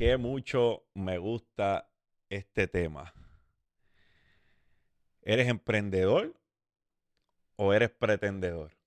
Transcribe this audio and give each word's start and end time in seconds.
qué 0.00 0.16
mucho 0.16 0.86
me 0.94 1.18
gusta 1.18 1.90
este 2.30 2.66
tema. 2.66 3.12
¿Eres 5.20 5.46
emprendedor 5.46 6.40
o 7.56 7.74
eres 7.74 7.90
pretendedor? 7.90 8.78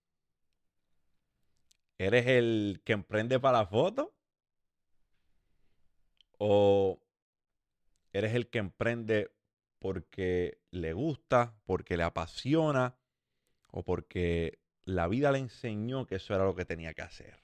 ¿Eres 1.99 2.25
el 2.25 2.81
que 2.84 2.93
emprende 2.93 3.39
para 3.39 3.59
la 3.59 3.68
foto? 3.68 4.15
¿O 6.39 6.99
eres 8.11 8.34
el 8.34 8.50
que 8.50 8.57
emprende 8.57 9.32
porque 9.77 10.61
le 10.71 10.93
gusta, 10.93 11.54
porque 11.66 11.95
le 11.95 12.04
apasiona 12.05 12.98
o 13.70 13.84
porque 13.84 14.57
la 14.84 15.07
vida 15.07 15.32
le 15.32 15.38
enseñó 15.38 16.07
que 16.07 16.16
eso 16.16 16.34
era 16.34 16.45
lo 16.45 16.55
que 16.55 16.66
tenía 16.66 16.95
que 16.95 17.04
hacer? 17.04 17.43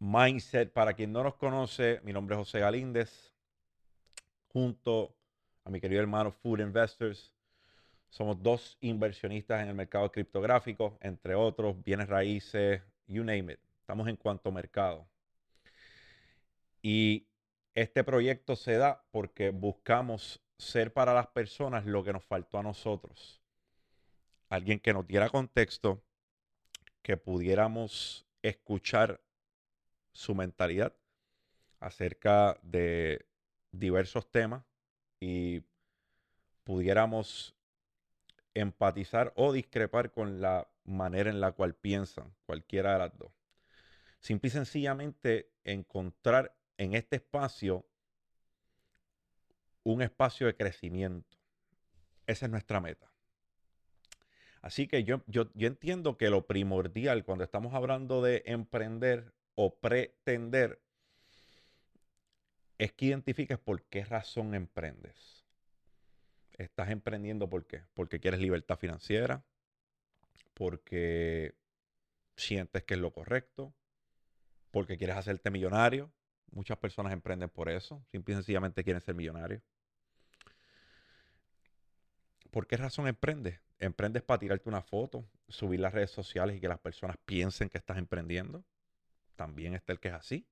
Mindset, 0.00 0.72
para 0.72 0.94
quien 0.94 1.12
no 1.12 1.24
nos 1.24 1.34
conoce, 1.34 2.00
mi 2.04 2.12
nombre 2.12 2.36
es 2.36 2.38
José 2.38 2.60
Galíndez, 2.60 3.32
junto 4.46 5.16
a 5.64 5.70
mi 5.70 5.80
querido 5.80 6.00
hermano 6.00 6.30
Food 6.30 6.60
Investors. 6.60 7.32
Somos 8.08 8.40
dos 8.40 8.78
inversionistas 8.80 9.60
en 9.60 9.68
el 9.68 9.74
mercado 9.74 10.10
criptográfico, 10.12 10.96
entre 11.00 11.34
otros, 11.34 11.82
bienes 11.82 12.08
raíces, 12.08 12.80
you 13.08 13.24
name 13.24 13.52
it. 13.52 13.60
Estamos 13.80 14.06
en 14.06 14.16
cuanto 14.16 14.52
mercado. 14.52 15.08
Y 16.80 17.26
este 17.74 18.04
proyecto 18.04 18.54
se 18.54 18.76
da 18.76 19.02
porque 19.10 19.50
buscamos 19.50 20.40
ser 20.58 20.92
para 20.92 21.12
las 21.12 21.26
personas 21.26 21.86
lo 21.86 22.04
que 22.04 22.12
nos 22.12 22.24
faltó 22.24 22.58
a 22.58 22.62
nosotros. 22.62 23.42
Alguien 24.48 24.78
que 24.78 24.92
nos 24.92 25.06
diera 25.08 25.28
contexto, 25.28 26.02
que 27.02 27.16
pudiéramos 27.16 28.26
escuchar 28.42 29.20
su 30.18 30.34
mentalidad 30.34 30.96
acerca 31.78 32.58
de 32.62 33.28
diversos 33.70 34.28
temas 34.32 34.64
y 35.20 35.62
pudiéramos 36.64 37.54
empatizar 38.52 39.32
o 39.36 39.52
discrepar 39.52 40.10
con 40.10 40.40
la 40.40 40.66
manera 40.82 41.30
en 41.30 41.40
la 41.40 41.52
cual 41.52 41.76
piensan 41.76 42.34
cualquiera 42.46 42.94
de 42.94 42.98
las 42.98 43.16
dos. 43.16 43.30
Simple 44.18 44.48
y 44.48 44.50
sencillamente 44.50 45.52
encontrar 45.62 46.52
en 46.78 46.94
este 46.94 47.16
espacio 47.16 47.86
un 49.84 50.02
espacio 50.02 50.48
de 50.48 50.56
crecimiento. 50.56 51.38
Esa 52.26 52.46
es 52.46 52.50
nuestra 52.50 52.80
meta. 52.80 53.08
Así 54.62 54.88
que 54.88 55.04
yo, 55.04 55.22
yo, 55.28 55.48
yo 55.54 55.68
entiendo 55.68 56.18
que 56.18 56.28
lo 56.28 56.44
primordial 56.48 57.24
cuando 57.24 57.44
estamos 57.44 57.72
hablando 57.72 58.20
de 58.20 58.42
emprender 58.46 59.37
o 59.60 59.74
pretender 59.74 60.80
es 62.78 62.92
que 62.92 63.06
identifiques 63.06 63.58
por 63.58 63.82
qué 63.82 64.04
razón 64.04 64.54
emprendes. 64.54 65.44
Estás 66.52 66.90
emprendiendo 66.90 67.50
por 67.50 67.66
qué? 67.66 67.82
Porque 67.92 68.20
quieres 68.20 68.38
libertad 68.38 68.78
financiera, 68.78 69.42
porque 70.54 71.56
sientes 72.36 72.84
que 72.84 72.94
es 72.94 73.00
lo 73.00 73.12
correcto, 73.12 73.74
porque 74.70 74.96
quieres 74.96 75.16
hacerte 75.16 75.50
millonario. 75.50 76.12
Muchas 76.52 76.78
personas 76.78 77.12
emprenden 77.12 77.48
por 77.48 77.68
eso, 77.68 78.00
simple 78.12 78.34
y 78.34 78.36
sencillamente 78.36 78.84
quieren 78.84 79.02
ser 79.02 79.16
millonarios. 79.16 79.60
¿Por 82.52 82.68
qué 82.68 82.76
razón 82.76 83.08
emprendes? 83.08 83.58
¿Emprendes 83.80 84.22
para 84.22 84.38
tirarte 84.38 84.68
una 84.68 84.82
foto, 84.82 85.28
subir 85.48 85.80
las 85.80 85.92
redes 85.92 86.12
sociales 86.12 86.56
y 86.56 86.60
que 86.60 86.68
las 86.68 86.78
personas 86.78 87.16
piensen 87.24 87.68
que 87.68 87.78
estás 87.78 87.98
emprendiendo? 87.98 88.64
También 89.38 89.72
está 89.72 89.92
el 89.92 90.00
que 90.00 90.08
es 90.08 90.14
así. 90.14 90.48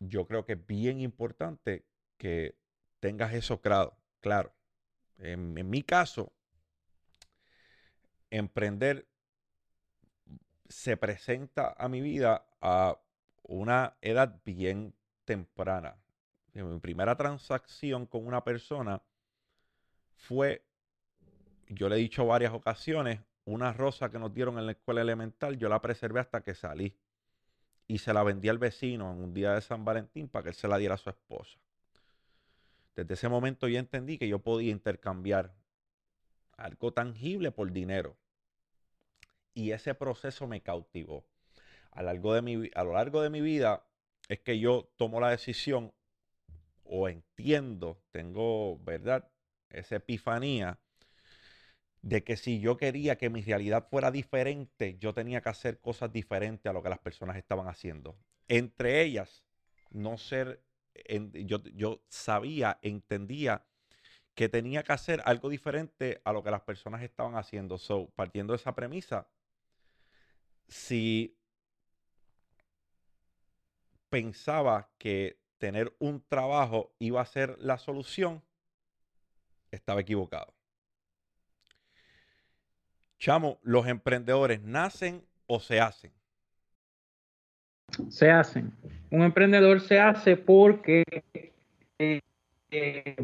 Yo 0.00 0.26
creo 0.26 0.44
que 0.44 0.52
es 0.52 0.66
bien 0.66 1.00
importante 1.00 1.86
que 2.18 2.58
tengas 3.00 3.32
eso 3.32 3.62
claro. 3.62 3.96
claro. 4.20 4.52
En, 5.16 5.56
en 5.56 5.70
mi 5.70 5.82
caso, 5.82 6.34
emprender 8.30 9.08
se 10.68 10.98
presenta 10.98 11.74
a 11.78 11.88
mi 11.88 12.02
vida 12.02 12.46
a 12.60 13.00
una 13.44 13.96
edad 14.02 14.42
bien 14.44 14.94
temprana. 15.24 15.96
Mi 16.52 16.78
primera 16.80 17.16
transacción 17.16 18.04
con 18.04 18.26
una 18.26 18.44
persona 18.44 19.02
fue, 20.16 20.62
yo 21.68 21.88
le 21.88 21.96
he 21.96 21.98
dicho 21.98 22.26
varias 22.26 22.52
ocasiones, 22.52 23.20
una 23.48 23.72
rosa 23.72 24.10
que 24.10 24.18
nos 24.18 24.34
dieron 24.34 24.58
en 24.58 24.66
la 24.66 24.72
escuela 24.72 25.00
elemental, 25.00 25.56
yo 25.56 25.70
la 25.70 25.80
preservé 25.80 26.20
hasta 26.20 26.42
que 26.42 26.54
salí. 26.54 26.94
Y 27.86 27.98
se 27.98 28.12
la 28.12 28.22
vendí 28.22 28.50
al 28.50 28.58
vecino 28.58 29.10
en 29.10 29.22
un 29.22 29.32
día 29.32 29.54
de 29.54 29.62
San 29.62 29.86
Valentín 29.86 30.28
para 30.28 30.42
que 30.42 30.48
él 30.50 30.54
se 30.54 30.68
la 30.68 30.76
diera 30.76 30.94
a 30.94 30.98
su 30.98 31.08
esposa. 31.08 31.58
Desde 32.94 33.14
ese 33.14 33.28
momento 33.30 33.66
yo 33.66 33.78
entendí 33.78 34.18
que 34.18 34.28
yo 34.28 34.40
podía 34.40 34.70
intercambiar 34.70 35.54
algo 36.58 36.92
tangible 36.92 37.50
por 37.50 37.72
dinero. 37.72 38.18
Y 39.54 39.70
ese 39.70 39.94
proceso 39.94 40.46
me 40.46 40.60
cautivó. 40.60 41.24
A, 41.92 42.02
largo 42.02 42.34
de 42.34 42.42
mi, 42.42 42.70
a 42.74 42.84
lo 42.84 42.92
largo 42.92 43.22
de 43.22 43.30
mi 43.30 43.40
vida 43.40 43.82
es 44.28 44.40
que 44.40 44.58
yo 44.58 44.92
tomo 44.96 45.20
la 45.20 45.30
decisión 45.30 45.94
o 46.84 47.08
entiendo, 47.08 48.02
tengo, 48.10 48.78
¿verdad? 48.80 49.30
Esa 49.70 49.96
epifanía 49.96 50.78
de 52.02 52.24
que 52.24 52.36
si 52.36 52.60
yo 52.60 52.76
quería 52.76 53.18
que 53.18 53.30
mi 53.30 53.42
realidad 53.42 53.88
fuera 53.88 54.10
diferente, 54.10 54.96
yo 54.98 55.14
tenía 55.14 55.40
que 55.40 55.48
hacer 55.48 55.80
cosas 55.80 56.12
diferentes 56.12 56.68
a 56.68 56.72
lo 56.72 56.82
que 56.82 56.88
las 56.88 57.00
personas 57.00 57.36
estaban 57.36 57.68
haciendo. 57.68 58.16
Entre 58.46 59.02
ellas, 59.02 59.44
no 59.90 60.16
ser, 60.16 60.62
yo, 61.32 61.62
yo 61.74 62.02
sabía, 62.08 62.78
entendía 62.82 63.64
que 64.34 64.48
tenía 64.48 64.84
que 64.84 64.92
hacer 64.92 65.20
algo 65.24 65.48
diferente 65.48 66.20
a 66.24 66.32
lo 66.32 66.44
que 66.44 66.52
las 66.52 66.62
personas 66.62 67.02
estaban 67.02 67.34
haciendo. 67.34 67.76
So, 67.76 68.10
partiendo 68.14 68.52
de 68.52 68.58
esa 68.58 68.74
premisa, 68.74 69.28
si 70.68 71.36
pensaba 74.08 74.90
que 74.98 75.40
tener 75.58 75.94
un 75.98 76.24
trabajo 76.28 76.94
iba 76.98 77.20
a 77.20 77.26
ser 77.26 77.58
la 77.58 77.78
solución, 77.78 78.44
estaba 79.70 80.00
equivocado. 80.00 80.57
Chamo, 83.18 83.58
¿los 83.62 83.86
emprendedores 83.88 84.62
nacen 84.62 85.22
o 85.46 85.58
se 85.58 85.80
hacen? 85.80 86.12
Se 88.08 88.30
hacen. 88.30 88.72
Un 89.10 89.22
emprendedor 89.22 89.80
se 89.80 89.98
hace 89.98 90.36
porque 90.36 91.02
eh, 91.98 92.20
eh, 92.70 93.16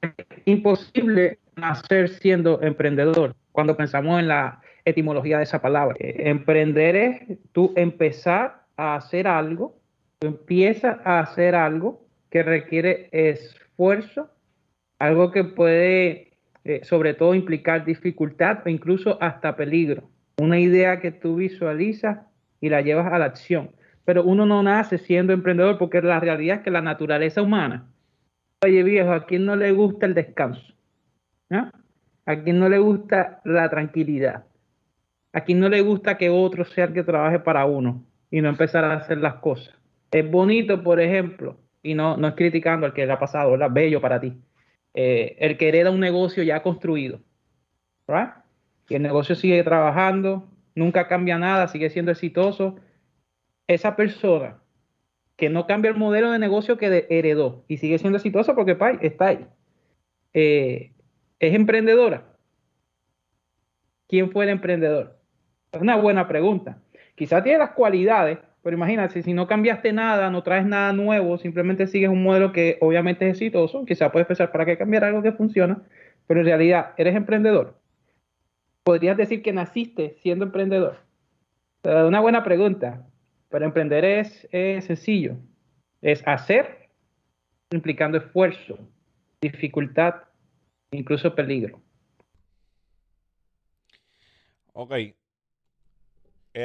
es 0.00 0.12
imposible 0.46 1.38
nacer 1.54 2.08
siendo 2.08 2.60
emprendedor. 2.62 3.36
Cuando 3.52 3.76
pensamos 3.76 4.18
en 4.18 4.28
la 4.28 4.60
etimología 4.84 5.38
de 5.38 5.44
esa 5.44 5.62
palabra, 5.62 5.94
eh, 6.00 6.28
emprender 6.28 6.96
es 6.96 7.38
tú 7.52 7.72
empezar 7.76 8.64
a 8.76 8.96
hacer 8.96 9.28
algo, 9.28 9.78
tú 10.18 10.26
empiezas 10.26 10.98
a 11.04 11.20
hacer 11.20 11.54
algo 11.54 12.04
que 12.28 12.42
requiere 12.42 13.08
esfuerzo, 13.12 14.30
algo 14.98 15.30
que 15.30 15.44
puede 15.44 16.31
eh, 16.64 16.80
sobre 16.84 17.14
todo 17.14 17.34
implicar 17.34 17.84
dificultad 17.84 18.60
o 18.64 18.68
incluso 18.68 19.18
hasta 19.20 19.56
peligro. 19.56 20.08
Una 20.38 20.60
idea 20.60 21.00
que 21.00 21.10
tú 21.10 21.36
visualizas 21.36 22.20
y 22.60 22.68
la 22.68 22.80
llevas 22.80 23.12
a 23.12 23.18
la 23.18 23.24
acción. 23.24 23.70
Pero 24.04 24.24
uno 24.24 24.46
no 24.46 24.62
nace 24.62 24.98
siendo 24.98 25.32
emprendedor 25.32 25.78
porque 25.78 26.00
la 26.00 26.20
realidad 26.20 26.58
es 26.58 26.62
que 26.62 26.70
la 26.70 26.80
naturaleza 26.80 27.42
humana, 27.42 27.88
oye 28.64 28.82
viejo, 28.82 29.12
¿a 29.12 29.26
quién 29.26 29.44
no 29.44 29.56
le 29.56 29.72
gusta 29.72 30.06
el 30.06 30.14
descanso? 30.14 30.72
¿A 32.24 32.36
quién 32.36 32.58
no 32.58 32.68
le 32.68 32.78
gusta 32.78 33.40
la 33.44 33.68
tranquilidad? 33.68 34.44
¿A 35.32 35.42
quién 35.42 35.60
no 35.60 35.68
le 35.68 35.80
gusta 35.80 36.16
que 36.16 36.30
otro 36.30 36.64
sea 36.64 36.86
el 36.86 36.94
que 36.94 37.02
trabaje 37.02 37.40
para 37.40 37.66
uno 37.66 38.04
y 38.30 38.40
no 38.40 38.48
empezar 38.48 38.84
a 38.84 38.94
hacer 38.94 39.18
las 39.18 39.34
cosas? 39.34 39.74
Es 40.10 40.30
bonito, 40.30 40.82
por 40.82 41.00
ejemplo, 41.00 41.58
y 41.82 41.94
no, 41.94 42.16
no 42.16 42.28
es 42.28 42.34
criticando 42.34 42.86
al 42.86 42.92
que 42.92 43.06
le 43.06 43.12
ha 43.12 43.18
pasado, 43.18 43.52
¿verdad? 43.52 43.70
Bello 43.70 44.00
para 44.00 44.20
ti 44.20 44.36
eh, 44.94 45.36
el 45.38 45.56
que 45.58 45.68
hereda 45.68 45.90
un 45.90 46.00
negocio 46.00 46.42
ya 46.42 46.62
construido. 46.62 47.20
Y 48.88 48.94
el 48.94 49.02
negocio 49.02 49.34
sigue 49.34 49.62
trabajando, 49.62 50.48
nunca 50.74 51.08
cambia 51.08 51.38
nada, 51.38 51.68
sigue 51.68 51.90
siendo 51.90 52.12
exitoso. 52.12 52.76
Esa 53.66 53.96
persona 53.96 54.60
que 55.36 55.48
no 55.48 55.66
cambia 55.66 55.90
el 55.90 55.96
modelo 55.96 56.30
de 56.30 56.38
negocio 56.38 56.76
que 56.76 57.06
heredó 57.08 57.64
y 57.68 57.78
sigue 57.78 57.98
siendo 57.98 58.18
exitoso 58.18 58.54
porque 58.54 58.76
está 59.00 59.26
ahí. 59.28 59.46
Eh, 60.34 60.92
es 61.38 61.54
emprendedora. 61.54 62.36
¿Quién 64.08 64.30
fue 64.30 64.44
el 64.44 64.50
emprendedor? 64.50 65.18
Es 65.72 65.80
una 65.80 65.96
buena 65.96 66.28
pregunta. 66.28 66.82
Quizás 67.14 67.42
tiene 67.42 67.58
las 67.58 67.70
cualidades, 67.70 68.38
pero 68.62 68.76
imagínate, 68.76 69.22
si 69.22 69.32
no 69.32 69.46
cambiaste 69.46 69.92
nada, 69.92 70.30
no 70.30 70.42
traes 70.42 70.64
nada 70.64 70.92
nuevo, 70.92 71.36
simplemente 71.38 71.86
sigues 71.88 72.10
un 72.10 72.22
modelo 72.22 72.52
que 72.52 72.78
obviamente 72.80 73.26
es 73.28 73.32
exitoso, 73.32 73.84
quizás 73.84 74.12
puedes 74.12 74.28
pensar, 74.28 74.52
¿para 74.52 74.64
qué 74.64 74.78
cambiar 74.78 75.04
algo 75.04 75.22
que 75.22 75.32
funciona? 75.32 75.82
Pero 76.28 76.40
en 76.40 76.46
realidad, 76.46 76.92
¿eres 76.96 77.16
emprendedor? 77.16 77.78
¿Podrías 78.84 79.16
decir 79.16 79.42
que 79.42 79.52
naciste 79.52 80.16
siendo 80.22 80.44
emprendedor? 80.44 80.98
una 81.84 82.20
buena 82.20 82.44
pregunta. 82.44 83.04
Pero 83.48 83.64
emprender 83.64 84.04
es, 84.04 84.48
es 84.52 84.84
sencillo. 84.84 85.36
Es 86.00 86.26
hacer 86.26 86.88
implicando 87.70 88.18
esfuerzo, 88.18 88.78
dificultad, 89.40 90.14
incluso 90.90 91.34
peligro. 91.34 91.80
Ok. 94.72 94.92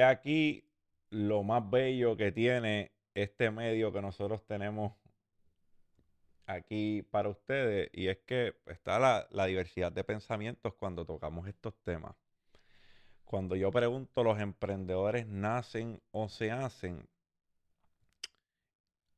Aquí 0.05 0.63
lo 1.09 1.43
más 1.43 1.69
bello 1.69 2.17
que 2.17 2.31
tiene 2.31 2.91
este 3.13 3.49
medio 3.51 3.91
que 3.91 4.01
nosotros 4.01 4.45
tenemos 4.45 4.93
aquí 6.45 7.03
para 7.11 7.29
ustedes 7.29 7.89
y 7.93 8.07
es 8.07 8.17
que 8.19 8.55
está 8.67 8.99
la, 8.99 9.45
diversidad 9.45 9.91
de 9.91 10.03
pensamientos 10.03 10.73
cuando 10.75 11.05
tocamos 11.05 11.47
estos 11.47 11.75
temas. 11.83 12.15
Cuando 13.25 13.55
yo 13.55 13.71
pregunto, 13.71 14.23
¿los 14.23 14.39
emprendedores 14.39 15.27
nacen 15.27 16.01
o 16.11 16.29
se 16.29 16.51
hacen? 16.51 17.07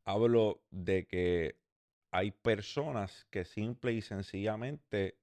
Hablo 0.04 0.62
de 0.72 1.06
que 1.06 1.56
hay 2.10 2.32
personas 2.32 3.28
que 3.30 3.46
simple 3.46 3.94
y 3.94 4.02
sencillamente 4.02 5.16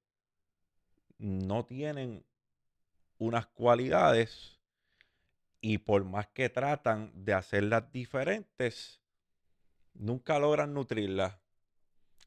no 1.18 1.64
tienen 1.64 2.24
unas 3.18 3.46
cualidades 3.46 4.55
y 5.68 5.78
por 5.78 6.04
más 6.04 6.28
que 6.28 6.48
tratan 6.48 7.10
de 7.24 7.34
hacerlas 7.34 7.90
diferentes, 7.90 9.00
nunca 9.94 10.38
logran 10.38 10.72
nutrirlas. 10.72 11.36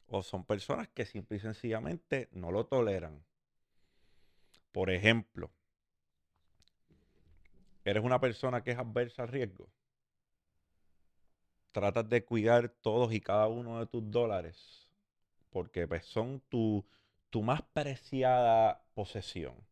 O 0.08 0.22
son 0.22 0.44
personas 0.44 0.88
que 0.88 1.06
simple 1.06 1.38
y 1.38 1.40
sencillamente 1.40 2.28
no 2.32 2.52
lo 2.52 2.66
toleran. 2.66 3.24
Por 4.72 4.90
ejemplo, 4.90 5.50
eres 7.86 8.04
una 8.04 8.20
persona 8.20 8.62
que 8.62 8.72
es 8.72 8.78
adversa 8.78 9.22
al 9.22 9.28
riesgo. 9.28 9.70
Tratas 11.72 12.10
de 12.10 12.26
cuidar 12.26 12.68
todos 12.68 13.10
y 13.14 13.22
cada 13.22 13.46
uno 13.46 13.78
de 13.78 13.86
tus 13.86 14.10
dólares 14.10 14.86
porque 15.48 15.88
pues, 15.88 16.04
son 16.04 16.42
tu, 16.50 16.84
tu 17.30 17.42
más 17.42 17.62
preciada 17.72 18.84
posesión. 18.92 19.69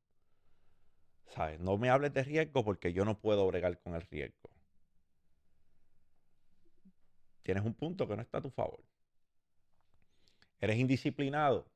¿Sabes? 1.29 1.61
No 1.61 1.77
me 1.77 1.91
hables 1.91 2.13
de 2.15 2.25
riesgo 2.25 2.65
porque 2.65 2.93
yo 2.93 3.05
no 3.05 3.19
puedo 3.19 3.47
bregar 3.47 3.79
con 3.79 3.95
el 3.95 4.03
riesgo. 4.03 4.51
Tienes 7.43 7.65
un 7.65 7.75
punto 7.75 8.07
que 8.07 8.17
no 8.17 8.23
está 8.23 8.39
a 8.39 8.43
tu 8.43 8.51
favor. 8.51 8.83
Eres 10.61 10.77
indisciplinado. 10.77 11.67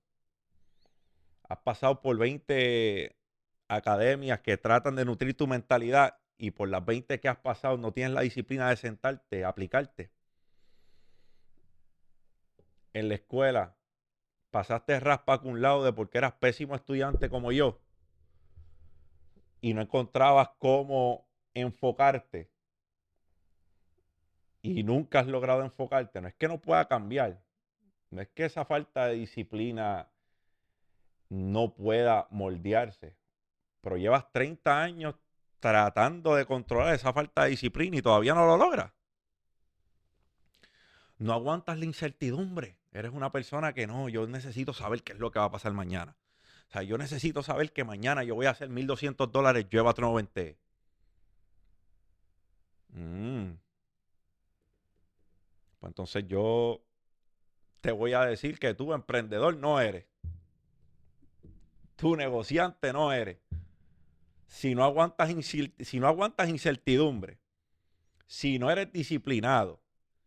Has 1.48 1.58
pasado 1.58 2.00
por 2.00 2.16
20 2.18 3.16
academias 3.68 4.40
que 4.40 4.56
tratan 4.56 4.96
de 4.96 5.04
nutrir 5.04 5.36
tu 5.36 5.46
mentalidad 5.46 6.18
y 6.36 6.50
por 6.50 6.68
las 6.68 6.84
20 6.84 7.20
que 7.20 7.28
has 7.28 7.38
pasado 7.38 7.76
no 7.78 7.92
tienes 7.92 8.12
la 8.12 8.22
disciplina 8.22 8.68
de 8.68 8.76
sentarte, 8.76 9.44
aplicarte. 9.44 10.10
En 12.94 13.08
la 13.08 13.14
escuela 13.14 13.76
pasaste 14.50 14.98
raspa 15.00 15.40
con 15.40 15.52
un 15.52 15.62
lado 15.62 15.84
de 15.84 15.92
porque 15.92 16.18
eras 16.18 16.34
pésimo 16.34 16.74
estudiante 16.74 17.30
como 17.30 17.52
yo 17.52 17.80
y 19.62 19.72
no 19.72 19.80
encontrabas 19.80 20.50
cómo 20.58 21.26
enfocarte 21.54 22.50
y 24.60 24.82
nunca 24.82 25.20
has 25.20 25.26
logrado 25.26 25.62
enfocarte, 25.62 26.20
no 26.20 26.28
es 26.28 26.34
que 26.34 26.48
no 26.48 26.60
pueda 26.60 26.86
cambiar, 26.86 27.42
no 28.10 28.20
es 28.20 28.28
que 28.28 28.44
esa 28.44 28.64
falta 28.64 29.06
de 29.06 29.14
disciplina 29.14 30.08
no 31.28 31.74
pueda 31.74 32.26
moldearse, 32.30 33.16
pero 33.80 33.96
llevas 33.96 34.30
30 34.32 34.82
años 34.82 35.14
tratando 35.60 36.34
de 36.34 36.44
controlar 36.44 36.94
esa 36.94 37.12
falta 37.12 37.44
de 37.44 37.50
disciplina 37.50 37.96
y 37.96 38.02
todavía 38.02 38.34
no 38.34 38.46
lo 38.46 38.56
logras. 38.56 38.92
No 41.18 41.32
aguantas 41.32 41.78
la 41.78 41.84
incertidumbre. 41.84 42.78
Eres 42.90 43.12
una 43.12 43.30
persona 43.30 43.72
que 43.72 43.86
no, 43.86 44.08
yo 44.08 44.26
necesito 44.26 44.72
saber 44.72 45.04
qué 45.04 45.12
es 45.12 45.20
lo 45.20 45.30
que 45.30 45.38
va 45.38 45.46
a 45.46 45.50
pasar 45.52 45.72
mañana. 45.72 46.16
O 46.72 46.74
sea, 46.74 46.82
yo 46.84 46.96
necesito 46.96 47.42
saber 47.42 47.70
que 47.70 47.84
mañana 47.84 48.24
yo 48.24 48.34
voy 48.34 48.46
a 48.46 48.50
hacer 48.50 48.70
1200 48.70 49.30
dólares, 49.30 49.66
llueva 49.70 49.92
no 49.98 50.14
mm. 52.88 53.58
Pues 55.78 55.90
entonces 55.90 56.26
yo 56.26 56.82
te 57.82 57.92
voy 57.92 58.14
a 58.14 58.22
decir 58.24 58.58
que 58.58 58.72
tú 58.72 58.94
emprendedor 58.94 59.54
no 59.58 59.82
eres. 59.82 60.06
Tú 61.96 62.16
negociante 62.16 62.90
no 62.94 63.12
eres 63.12 63.36
si 64.52 64.74
no 64.74 64.84
aguantas, 64.84 65.30
si 65.80 66.00
no 66.00 66.06
aguantas 66.06 66.48
incertidumbre, 66.48 67.38
si 68.26 68.58
no 68.58 68.70
eres 68.70 68.92
disciplinado, 68.92 69.82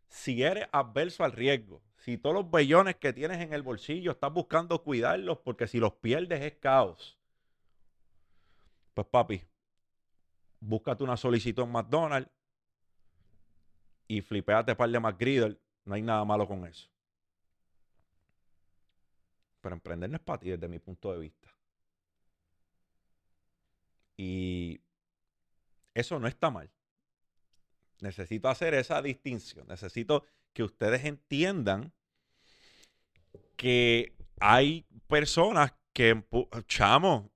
si 0.09 0.41
eres 0.41 0.67
adverso 0.71 1.23
al 1.23 1.31
riesgo, 1.31 1.81
si 2.05 2.19
todos 2.19 2.35
los 2.35 2.51
bellones 2.51 2.97
que 2.97 3.13
tienes 3.13 3.41
en 3.41 3.51
el 3.51 3.63
bolsillo 3.63 4.11
estás 4.11 4.31
buscando 4.31 4.83
cuidarlos 4.83 5.39
porque 5.39 5.65
si 5.65 5.79
los 5.79 5.93
pierdes 5.93 6.39
es 6.39 6.53
caos. 6.59 7.17
Pues 8.93 9.07
papi, 9.07 9.41
búscate 10.59 11.03
una 11.03 11.17
solicitud 11.17 11.63
en 11.63 11.71
McDonald's 11.71 12.29
y 14.07 14.21
flipeate 14.21 14.75
par 14.75 14.87
de 14.91 14.99
McGriddle. 14.99 15.59
No 15.85 15.95
hay 15.95 16.03
nada 16.03 16.23
malo 16.23 16.47
con 16.47 16.67
eso. 16.67 16.87
Pero 19.61 19.73
emprender 19.73 20.07
no 20.07 20.17
es 20.17 20.21
para 20.21 20.39
ti 20.39 20.51
desde 20.51 20.67
mi 20.67 20.77
punto 20.77 21.11
de 21.11 21.17
vista. 21.17 21.49
Y 24.15 24.79
eso 25.95 26.19
no 26.19 26.27
está 26.27 26.51
mal. 26.51 26.69
Necesito 27.99 28.47
hacer 28.47 28.75
esa 28.75 29.01
distinción. 29.01 29.67
Necesito 29.67 30.23
que 30.55 30.63
ustedes 30.63 31.03
entiendan 31.03 31.93
que 33.57 34.15
hay 34.39 34.85
personas 35.07 35.73
que, 35.93 36.23
chamo, 36.67 37.29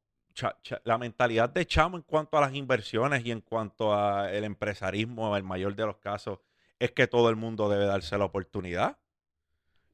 la 0.85 0.97
mentalidad 0.97 1.49
de 1.49 1.67
chamo 1.67 1.97
en 1.97 2.03
cuanto 2.03 2.37
a 2.37 2.41
las 2.41 2.55
inversiones 2.55 3.25
y 3.25 3.31
en 3.31 3.41
cuanto 3.41 3.93
al 3.93 4.43
empresarismo, 4.45 5.35
el 5.35 5.43
mayor 5.43 5.75
de 5.75 5.85
los 5.85 5.97
casos, 5.97 6.39
es 6.79 6.91
que 6.91 7.07
todo 7.07 7.29
el 7.29 7.35
mundo 7.35 7.69
debe 7.69 7.85
darse 7.85 8.17
la 8.17 8.23
oportunidad. 8.23 8.97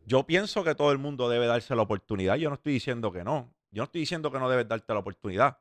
Yo 0.06 0.28
pienso 0.28 0.64
que 0.64 0.76
todo 0.76 0.92
el 0.92 1.00
mundo 1.00 1.28
debe 1.28 1.48
darse 1.48 1.76
la 1.76 1.82
oportunidad. 1.82 2.36
Yo 2.36 2.50
no 2.50 2.56
estoy 2.56 2.74
diciendo 2.74 3.12
que 3.12 3.24
no. 3.24 3.52
Yo 3.72 3.82
no 3.82 3.86
estoy 3.86 4.02
diciendo 4.02 4.32
que 4.32 4.40
no 4.40 4.50
debes 4.50 4.68
darte 4.68 4.94
la 4.94 5.00
oportunidad. 5.00 5.58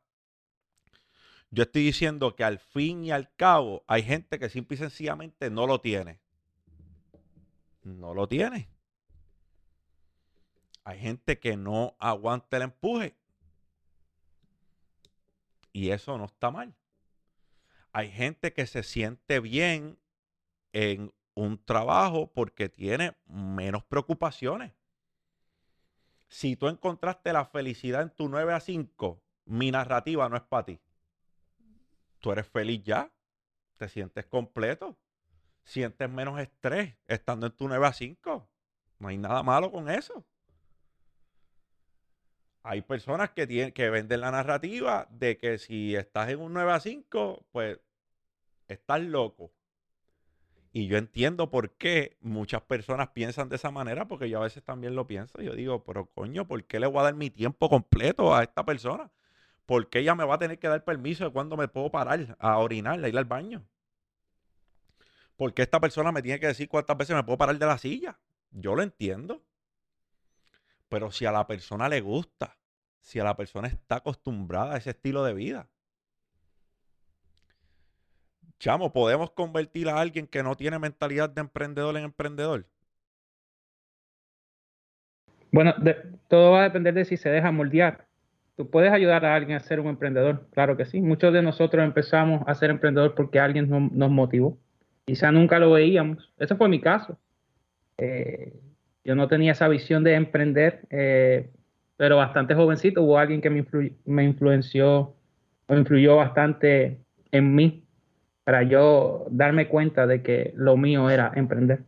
Yo 1.50 1.62
estoy 1.62 1.82
diciendo 1.82 2.36
que 2.36 2.44
al 2.44 2.58
fin 2.58 3.04
y 3.04 3.10
al 3.10 3.34
cabo 3.36 3.84
hay 3.86 4.02
gente 4.02 4.38
que 4.38 4.50
simple 4.50 4.74
y 4.74 4.78
sencillamente 4.78 5.48
no 5.48 5.66
lo 5.66 5.80
tiene. 5.80 6.23
No 7.84 8.14
lo 8.14 8.26
tiene. 8.26 8.68
Hay 10.82 10.98
gente 10.98 11.38
que 11.38 11.56
no 11.56 11.96
aguanta 11.98 12.56
el 12.56 12.64
empuje. 12.64 13.16
Y 15.72 15.90
eso 15.90 16.18
no 16.18 16.24
está 16.24 16.50
mal. 16.50 16.74
Hay 17.92 18.10
gente 18.10 18.52
que 18.52 18.66
se 18.66 18.82
siente 18.82 19.40
bien 19.40 19.98
en 20.72 21.12
un 21.34 21.64
trabajo 21.64 22.32
porque 22.32 22.68
tiene 22.68 23.16
menos 23.26 23.84
preocupaciones. 23.84 24.72
Si 26.28 26.56
tú 26.56 26.68
encontraste 26.68 27.32
la 27.32 27.44
felicidad 27.44 28.02
en 28.02 28.10
tu 28.10 28.28
9 28.28 28.52
a 28.52 28.60
5, 28.60 29.22
mi 29.46 29.70
narrativa 29.70 30.28
no 30.28 30.36
es 30.36 30.42
para 30.42 30.64
ti 30.64 30.80
tú 32.24 32.32
eres 32.32 32.48
feliz 32.48 32.82
ya, 32.82 33.12
te 33.76 33.86
sientes 33.86 34.24
completo, 34.24 34.96
sientes 35.64 36.08
menos 36.08 36.40
estrés 36.40 36.94
estando 37.06 37.46
en 37.46 37.52
tu 37.52 37.68
9 37.68 37.86
a 37.86 37.92
5. 37.92 38.48
No 38.98 39.08
hay 39.08 39.18
nada 39.18 39.42
malo 39.42 39.70
con 39.70 39.90
eso. 39.90 40.24
Hay 42.62 42.80
personas 42.82 43.30
que, 43.30 43.46
tienen, 43.46 43.72
que 43.72 43.90
venden 43.90 44.20
la 44.20 44.30
narrativa 44.30 45.06
de 45.10 45.36
que 45.36 45.58
si 45.58 45.94
estás 45.94 46.30
en 46.30 46.40
un 46.40 46.54
9 46.54 46.72
a 46.72 46.80
5, 46.80 47.46
pues 47.52 47.78
estás 48.68 49.00
loco. 49.02 49.52
Y 50.72 50.86
yo 50.86 50.96
entiendo 50.96 51.50
por 51.50 51.72
qué 51.72 52.16
muchas 52.20 52.62
personas 52.62 53.08
piensan 53.10 53.48
de 53.48 53.56
esa 53.56 53.70
manera, 53.70 54.08
porque 54.08 54.28
yo 54.28 54.38
a 54.38 54.44
veces 54.44 54.64
también 54.64 54.94
lo 54.96 55.06
pienso. 55.06 55.40
Yo 55.40 55.54
digo, 55.54 55.84
pero 55.84 56.06
coño, 56.06 56.48
¿por 56.48 56.64
qué 56.64 56.80
le 56.80 56.86
voy 56.86 57.00
a 57.00 57.04
dar 57.04 57.14
mi 57.14 57.30
tiempo 57.30 57.68
completo 57.68 58.34
a 58.34 58.42
esta 58.42 58.64
persona? 58.64 59.10
¿por 59.66 59.88
qué 59.88 60.00
ella 60.00 60.14
me 60.14 60.24
va 60.24 60.34
a 60.34 60.38
tener 60.38 60.58
que 60.58 60.68
dar 60.68 60.84
permiso 60.84 61.24
de 61.24 61.30
cuando 61.30 61.56
me 61.56 61.68
puedo 61.68 61.90
parar 61.90 62.36
a 62.38 62.58
orinar, 62.58 63.02
a 63.02 63.08
ir 63.08 63.16
al 63.16 63.24
baño? 63.24 63.64
¿Por 65.36 65.52
qué 65.52 65.62
esta 65.62 65.80
persona 65.80 66.12
me 66.12 66.22
tiene 66.22 66.40
que 66.40 66.46
decir 66.46 66.68
cuántas 66.68 66.96
veces 66.96 67.16
me 67.16 67.24
puedo 67.24 67.38
parar 67.38 67.58
de 67.58 67.66
la 67.66 67.78
silla? 67.78 68.18
Yo 68.50 68.74
lo 68.74 68.82
entiendo. 68.82 69.42
Pero 70.88 71.10
si 71.10 71.26
a 71.26 71.32
la 71.32 71.46
persona 71.46 71.88
le 71.88 72.00
gusta, 72.00 72.56
si 73.00 73.18
a 73.18 73.24
la 73.24 73.36
persona 73.36 73.68
está 73.68 73.96
acostumbrada 73.96 74.74
a 74.74 74.78
ese 74.78 74.90
estilo 74.90 75.24
de 75.24 75.34
vida, 75.34 75.68
chamo, 78.58 78.92
¿podemos 78.92 79.30
convertir 79.32 79.88
a 79.88 79.98
alguien 80.00 80.26
que 80.26 80.42
no 80.42 80.56
tiene 80.56 80.78
mentalidad 80.78 81.28
de 81.30 81.40
emprendedor 81.40 81.96
en 81.96 82.04
emprendedor? 82.04 82.66
Bueno, 85.50 85.74
todo 86.28 86.52
va 86.52 86.60
a 86.60 86.64
depender 86.64 86.94
de 86.94 87.04
si 87.04 87.16
se 87.16 87.28
deja 87.28 87.52
moldear. 87.52 88.08
¿Tú 88.56 88.70
puedes 88.70 88.92
ayudar 88.92 89.24
a 89.24 89.34
alguien 89.34 89.56
a 89.56 89.60
ser 89.60 89.80
un 89.80 89.86
emprendedor? 89.88 90.48
Claro 90.52 90.76
que 90.76 90.84
sí. 90.84 91.00
Muchos 91.00 91.32
de 91.32 91.42
nosotros 91.42 91.84
empezamos 91.84 92.42
a 92.46 92.54
ser 92.54 92.70
emprendedor 92.70 93.14
porque 93.14 93.38
alguien 93.38 93.68
nos, 93.68 94.10
motivó. 94.10 94.58
Quizá 95.04 95.30
nunca 95.30 95.58
lo 95.58 95.72
veíamos. 95.72 96.32
Ese 96.38 96.56
fue 96.56 96.68
mi 96.68 96.80
caso. 96.80 97.18
Eh, 97.98 98.52
yo 99.04 99.14
no 99.14 99.28
tenía 99.28 99.52
esa 99.52 99.68
visión 99.68 100.02
de 100.04 100.14
emprender, 100.14 100.86
eh, 100.90 101.50
pero 101.96 102.16
bastante 102.16 102.54
jovencito 102.54 103.02
hubo 103.02 103.18
alguien 103.18 103.40
que 103.40 103.50
me, 103.50 103.64
me 104.04 104.24
influenció 104.24 105.14
o 105.66 105.76
influyó 105.76 106.16
bastante 106.16 107.00
en 107.30 107.54
mí 107.54 107.84
para 108.44 108.62
yo 108.62 109.26
darme 109.30 109.68
cuenta 109.68 110.06
de 110.06 110.22
que 110.22 110.52
lo 110.56 110.76
mío 110.76 111.08
era 111.10 111.32
emprender. 111.34 111.84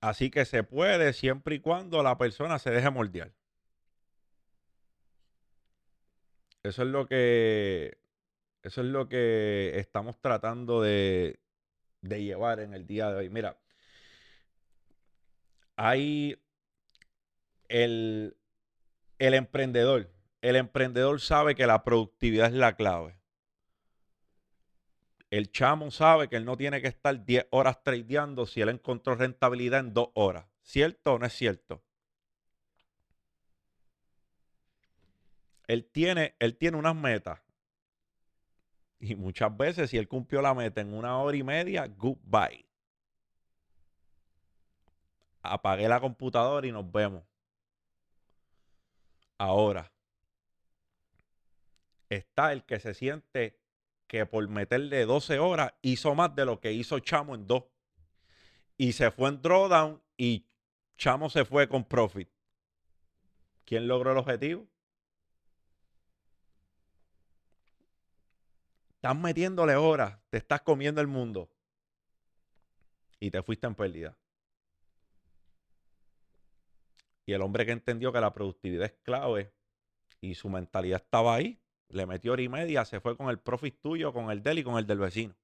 Así 0.00 0.30
que 0.30 0.44
se 0.46 0.62
puede 0.62 1.12
siempre 1.12 1.56
y 1.56 1.60
cuando 1.60 2.02
la 2.02 2.16
persona 2.16 2.58
se 2.58 2.70
deje 2.70 2.90
moldear. 2.90 3.32
Eso 6.62 6.82
es 6.82 6.88
lo 6.88 7.06
que 7.06 7.99
eso 8.62 8.80
es 8.82 8.86
lo 8.86 9.08
que 9.08 9.78
estamos 9.78 10.20
tratando 10.20 10.82
de, 10.82 11.40
llevar 12.02 12.60
en 12.60 12.74
el 12.74 12.86
día 12.86 13.10
de 13.10 13.16
hoy. 13.16 13.30
Mira, 13.30 13.58
hay 15.76 16.38
el, 17.68 18.36
el 19.18 19.34
emprendedor. 19.34 20.10
El 20.42 20.56
emprendedor 20.56 21.20
sabe 21.20 21.54
que 21.54 21.66
la 21.66 21.84
productividad 21.84 22.48
es 22.48 22.54
la 22.54 22.76
clave. 22.76 23.16
El 25.30 25.52
chamo 25.52 25.90
sabe 25.90 26.28
que 26.28 26.36
él 26.36 26.44
no 26.44 26.56
tiene 26.56 26.82
que 26.82 26.88
estar 26.88 27.24
10 27.24 27.46
horas 27.50 27.82
tradeando 27.84 28.46
si 28.46 28.60
él 28.60 28.68
encontró 28.68 29.14
rentabilidad 29.14 29.80
en 29.80 29.94
2 29.94 30.08
horas. 30.14 30.46
¿Cierto 30.62 31.14
o 31.14 31.18
no 31.18 31.26
es 31.26 31.32
cierto? 31.32 31.82
Él 35.68 35.84
tiene, 35.84 36.34
él 36.40 36.56
tiene 36.56 36.76
unas 36.76 36.96
metas. 36.96 37.40
Y 39.00 39.14
muchas 39.16 39.56
veces, 39.56 39.90
si 39.90 39.96
él 39.96 40.06
cumplió 40.06 40.42
la 40.42 40.54
meta 40.54 40.82
en 40.82 40.92
una 40.92 41.16
hora 41.18 41.36
y 41.36 41.42
media, 41.42 41.86
goodbye. 41.86 42.66
Apagué 45.42 45.88
la 45.88 46.00
computadora 46.00 46.66
y 46.66 46.72
nos 46.72 46.90
vemos. 46.92 47.24
Ahora, 49.38 49.90
está 52.10 52.52
el 52.52 52.62
que 52.64 52.78
se 52.78 52.92
siente 52.92 53.58
que 54.06 54.26
por 54.26 54.46
meterle 54.48 55.06
12 55.06 55.38
horas 55.38 55.72
hizo 55.80 56.14
más 56.14 56.34
de 56.34 56.44
lo 56.44 56.60
que 56.60 56.72
hizo 56.72 56.98
Chamo 56.98 57.34
en 57.34 57.46
dos. 57.46 57.64
Y 58.76 58.92
se 58.92 59.10
fue 59.10 59.30
en 59.30 59.40
drawdown 59.40 60.02
y 60.18 60.46
Chamo 60.98 61.30
se 61.30 61.46
fue 61.46 61.68
con 61.68 61.84
profit. 61.84 62.28
¿Quién 63.64 63.88
logró 63.88 64.12
el 64.12 64.18
objetivo? 64.18 64.66
Estás 69.00 69.16
metiéndole 69.16 69.76
horas, 69.76 70.18
te 70.28 70.36
estás 70.36 70.60
comiendo 70.60 71.00
el 71.00 71.06
mundo. 71.06 71.48
Y 73.18 73.30
te 73.30 73.42
fuiste 73.42 73.66
en 73.66 73.74
pérdida. 73.74 74.14
Y 77.24 77.32
el 77.32 77.40
hombre 77.40 77.64
que 77.64 77.72
entendió 77.72 78.12
que 78.12 78.20
la 78.20 78.34
productividad 78.34 78.84
es 78.84 78.92
clave 79.02 79.54
y 80.20 80.34
su 80.34 80.50
mentalidad 80.50 81.00
estaba 81.02 81.34
ahí, 81.34 81.58
le 81.88 82.04
metió 82.04 82.32
hora 82.32 82.42
y 82.42 82.50
media, 82.50 82.84
se 82.84 83.00
fue 83.00 83.16
con 83.16 83.30
el 83.30 83.38
profit 83.38 83.80
tuyo, 83.80 84.12
con 84.12 84.30
el 84.30 84.42
del 84.42 84.58
y 84.58 84.64
con 84.64 84.76
el 84.76 84.86
del 84.86 84.98
vecino. 84.98 85.34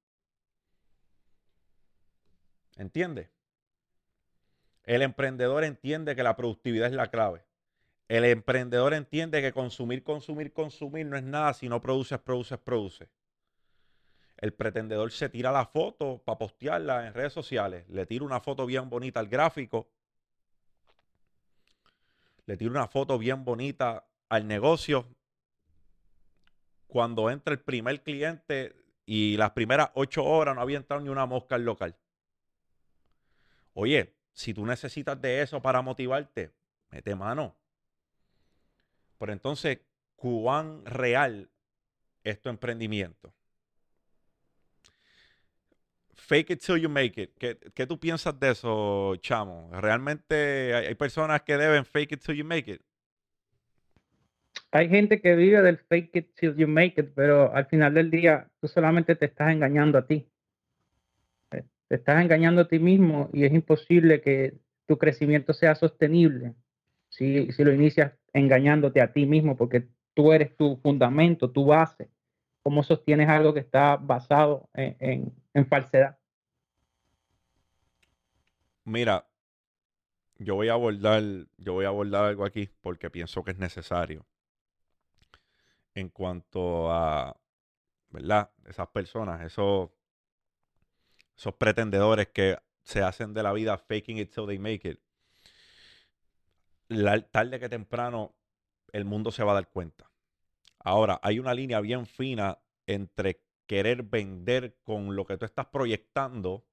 ¿Entiendes? 2.77 3.31
El 4.85 5.01
emprendedor 5.01 5.65
entiende 5.65 6.15
que 6.15 6.23
la 6.23 6.37
productividad 6.37 6.89
es 6.89 6.93
la 6.93 7.11
clave. 7.11 7.47
El 8.07 8.27
emprendedor 8.27 8.93
entiende 8.93 9.41
que 9.41 9.55
consumir, 9.55 10.05
consumir, 10.05 10.53
consumir 10.53 11.07
no 11.07 11.17
es 11.17 11.23
nada 11.23 11.55
si 11.55 11.71
no 11.71 11.81
produces, 11.81 12.19
produces, 12.19 12.59
produces. 12.59 13.09
El 14.39 14.53
pretendedor 14.53 15.11
se 15.13 15.29
tira 15.29 15.51
la 15.51 15.67
foto 15.67 16.23
para 16.23 16.39
postearla 16.39 17.07
en 17.07 17.15
redes 17.15 17.33
sociales. 17.33 17.89
Le 17.89 18.05
tira 18.05 18.25
una 18.25 18.41
foto 18.41 18.67
bien 18.67 18.91
bonita 18.91 19.21
al 19.21 19.29
gráfico. 19.29 19.89
Le 22.45 22.57
tira 22.57 22.71
una 22.71 22.87
foto 22.87 23.19
bien 23.19 23.45
bonita 23.45 24.07
al 24.29 24.47
negocio. 24.47 25.09
Cuando 26.87 27.31
entra 27.31 27.53
el 27.55 27.61
primer 27.61 28.03
cliente 28.03 28.77
y 29.07 29.37
las 29.37 29.53
primeras 29.53 29.91
ocho 29.95 30.25
horas 30.25 30.55
no 30.55 30.61
había 30.61 30.77
entrado 30.77 31.03
ni 31.03 31.09
una 31.09 31.27
mosca 31.27 31.55
al 31.55 31.65
local. 31.65 31.97
Oye, 33.73 34.15
si 34.33 34.53
tú 34.53 34.67
necesitas 34.67 35.21
de 35.21 35.43
eso 35.43 35.63
para 35.63 35.81
motivarte, 35.81 36.53
mete 36.91 37.15
mano. 37.15 37.57
Pero 39.19 39.33
entonces, 39.33 39.81
cuán 40.15 40.85
real 40.85 41.51
es 42.23 42.41
tu 42.41 42.51
emprendimiento 42.51 43.36
fake 46.27 46.51
it 46.51 46.61
till 46.61 46.77
you 46.77 46.89
make 46.89 47.21
it. 47.21 47.31
¿Qué, 47.39 47.87
tú 47.87 47.99
piensas 47.99 48.39
de 48.39 48.51
eso, 48.51 49.17
chamo? 49.17 49.71
¿Realmente 49.73 50.75
hay, 50.75 50.95
personas 50.95 51.43
que 51.43 51.57
deben 51.57 51.85
fake 51.85 52.13
it 52.13 52.21
till 52.25 52.35
you 52.35 52.45
make 52.45 52.71
it? 52.71 52.81
Hay 54.73 54.89
gente 54.89 55.21
que 55.21 55.37
vive 55.37 55.63
del 55.63 55.79
fake 55.79 56.17
it 56.17 56.35
till 56.35 56.55
you 56.57 56.67
make 56.67 57.01
it, 57.01 57.13
pero 57.15 57.55
al 57.55 57.67
final 57.67 57.95
del 57.95 58.11
día 58.11 58.49
tú 58.61 58.69
solamente 58.69 59.15
te 59.15 59.27
estás 59.27 59.53
engañando 59.53 59.99
a 59.99 60.07
ti. 60.07 60.29
Eh, 61.53 61.63
te 61.89 61.95
estás 61.95 62.23
engañando 62.23 62.63
a 62.63 62.69
ti 62.69 62.79
mismo 62.79 63.31
y 63.33 63.45
es 63.45 63.53
imposible 63.53 64.21
que 64.21 64.55
tu 64.87 64.99
crecimiento 64.99 65.53
sea 65.53 65.75
sostenible 65.75 66.55
si, 67.09 67.51
si 67.53 67.65
lo 67.65 67.73
inicias 67.73 68.13
engañándote 68.33 69.01
a 69.01 69.13
ti 69.13 69.27
mismo, 69.27 69.57
porque 69.57 69.89
tú 70.15 70.33
eres 70.33 70.57
tu 70.57 70.77
fundamento, 70.83 71.51
tu 71.51 71.67
base. 71.67 72.11
¿Cómo 72.63 72.83
sostienes 72.83 73.29
algo 73.29 73.55
que 73.55 73.61
está 73.61 73.97
basado 73.97 74.69
en, 74.75 75.33
falsedad? 75.65 76.19
Mira, 78.85 79.27
yo 80.39 80.55
voy 80.55 80.69
a 80.69 80.75
abordar, 80.75 81.23
yo 81.57 81.73
voy 81.73 81.87
a 81.87 81.89
abordar 81.89 82.25
algo 82.25 82.45
aquí 82.45 82.69
porque 82.81 83.11
pienso 83.11 83.43
que 83.43 83.53
es 83.53 83.59
necesario. 83.59 84.27
En 85.95 86.11
cuanto 86.11 86.93
a, 86.93 87.35
¿verdad? 88.11 88.51
Esas 88.67 88.89
personas, 88.89 89.41
esos, 89.43 89.91
esos 91.37 91.55
pretendedores 91.55 92.29
que 92.29 92.59
se 92.83 93.03
hacen 93.03 93.33
de 93.35 93.43
la 93.43 93.53
vida 93.53 93.79
faking 93.79 94.19
it 94.19 94.33
till 94.33 94.47
they 94.47 94.59
make 94.59 94.89
it. 94.89 95.01
tarde 97.31 97.59
que 97.59 97.69
temprano 97.69 98.35
el 98.93 99.05
mundo 99.05 99.33
se 99.33 99.43
va 99.43 99.53
a 99.53 99.55
dar 99.57 99.69
cuenta. 99.69 100.11
Ahora, 100.79 101.19
hay 101.23 101.39
una 101.39 101.55
línea 101.55 101.81
bien 101.81 102.07
fina 102.07 102.59
entre 102.87 103.46
querer 103.67 104.03
vender 104.03 104.77
con 104.83 105.17
lo 105.17 105.27
que 105.27 105.37
tú 105.37 105.45
estás 105.45 105.67
proyectando 105.67 106.65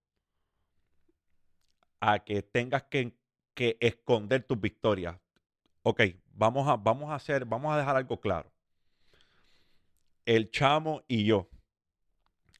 a 1.99 2.19
que 2.19 2.41
tengas 2.41 2.83
que, 2.83 3.15
esconder 3.55 4.43
tus 4.43 4.59
victorias. 4.59 5.17
Ok, 5.83 6.01
vamos 6.33 6.67
a, 6.67 6.75
vamos 6.75 7.11
a 7.11 7.15
hacer, 7.15 7.45
vamos 7.45 7.73
a 7.73 7.77
dejar 7.77 7.95
algo 7.95 8.19
claro. 8.19 8.51
El 10.25 10.49
chamo 10.49 11.03
y 11.07 11.25
yo, 11.25 11.49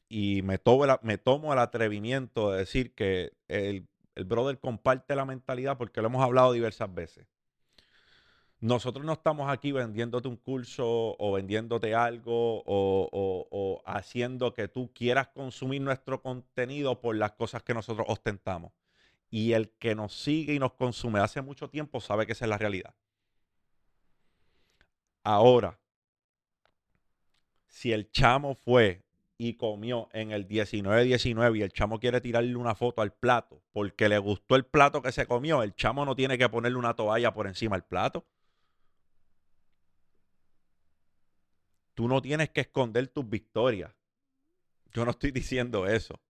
y 0.08 0.42
me 0.42 0.58
tomo, 0.58 0.84
me 1.02 1.18
tomo 1.18 1.52
el 1.52 1.58
atrevimiento 1.58 2.52
de 2.52 2.58
decir 2.58 2.94
que 2.94 3.32
el, 3.48 3.88
el 4.14 4.24
brother 4.24 4.58
comparte 4.60 5.16
la 5.16 5.24
mentalidad 5.24 5.76
porque 5.76 6.00
lo 6.00 6.08
hemos 6.08 6.22
hablado 6.22 6.52
diversas 6.52 6.92
veces. 6.94 7.26
Nosotros 8.64 9.04
no 9.04 9.12
estamos 9.12 9.52
aquí 9.52 9.72
vendiéndote 9.72 10.26
un 10.26 10.38
curso 10.38 11.16
o 11.18 11.32
vendiéndote 11.32 11.94
algo 11.94 12.62
o, 12.64 13.82
haciendo 13.84 14.54
que 14.54 14.68
tú 14.68 14.90
quieras 14.94 15.28
consumir 15.28 15.82
nuestro 15.82 16.22
contenido 16.22 16.98
por 16.98 17.14
las 17.14 17.32
cosas 17.32 17.62
que 17.62 17.74
nosotros 17.74 18.06
ostentamos. 18.08 18.72
Y 19.30 19.52
el 19.52 19.68
que 19.72 19.94
nos 19.94 20.14
sigue 20.14 20.54
y 20.54 20.58
nos 20.58 20.72
consume 20.72 21.20
hace 21.20 21.42
mucho 21.42 21.68
tiempo 21.68 22.00
sabe 22.00 22.24
que 22.24 22.32
esa 22.32 22.46
es 22.46 22.48
la 22.48 22.56
realidad. 22.56 22.94
Ahora, 25.22 25.78
si 27.66 27.92
el 27.92 28.10
chamo 28.12 28.54
fue 28.54 29.02
y 29.36 29.58
comió 29.58 30.08
en 30.14 30.30
el 30.30 30.48
19-19 30.48 31.58
y 31.58 31.62
el 31.64 31.72
chamo 31.74 32.00
quiere 32.00 32.22
tirarle 32.22 32.56
una 32.56 32.74
foto 32.74 33.02
al 33.02 33.12
plato 33.12 33.60
porque 33.72 34.08
le 34.08 34.16
gustó 34.16 34.56
el 34.56 34.64
plato 34.64 35.02
que 35.02 35.12
se 35.12 35.26
comió, 35.26 35.62
el 35.62 35.74
chamo 35.74 36.06
no 36.06 36.16
tiene 36.16 36.38
que 36.38 36.48
ponerle 36.48 36.78
una 36.78 36.96
toalla 36.96 37.34
por 37.34 37.46
encima 37.46 37.76
del 37.76 37.84
plato. 37.84 38.24
Tú 41.94 42.08
no 42.08 42.20
tienes 42.20 42.50
que 42.50 42.62
esconder 42.62 43.08
tus 43.08 43.28
victorias. 43.28 43.92
Yo 44.92 45.04
no 45.04 45.12
estoy 45.12 45.30
diciendo 45.30 45.86
eso. 45.86 46.20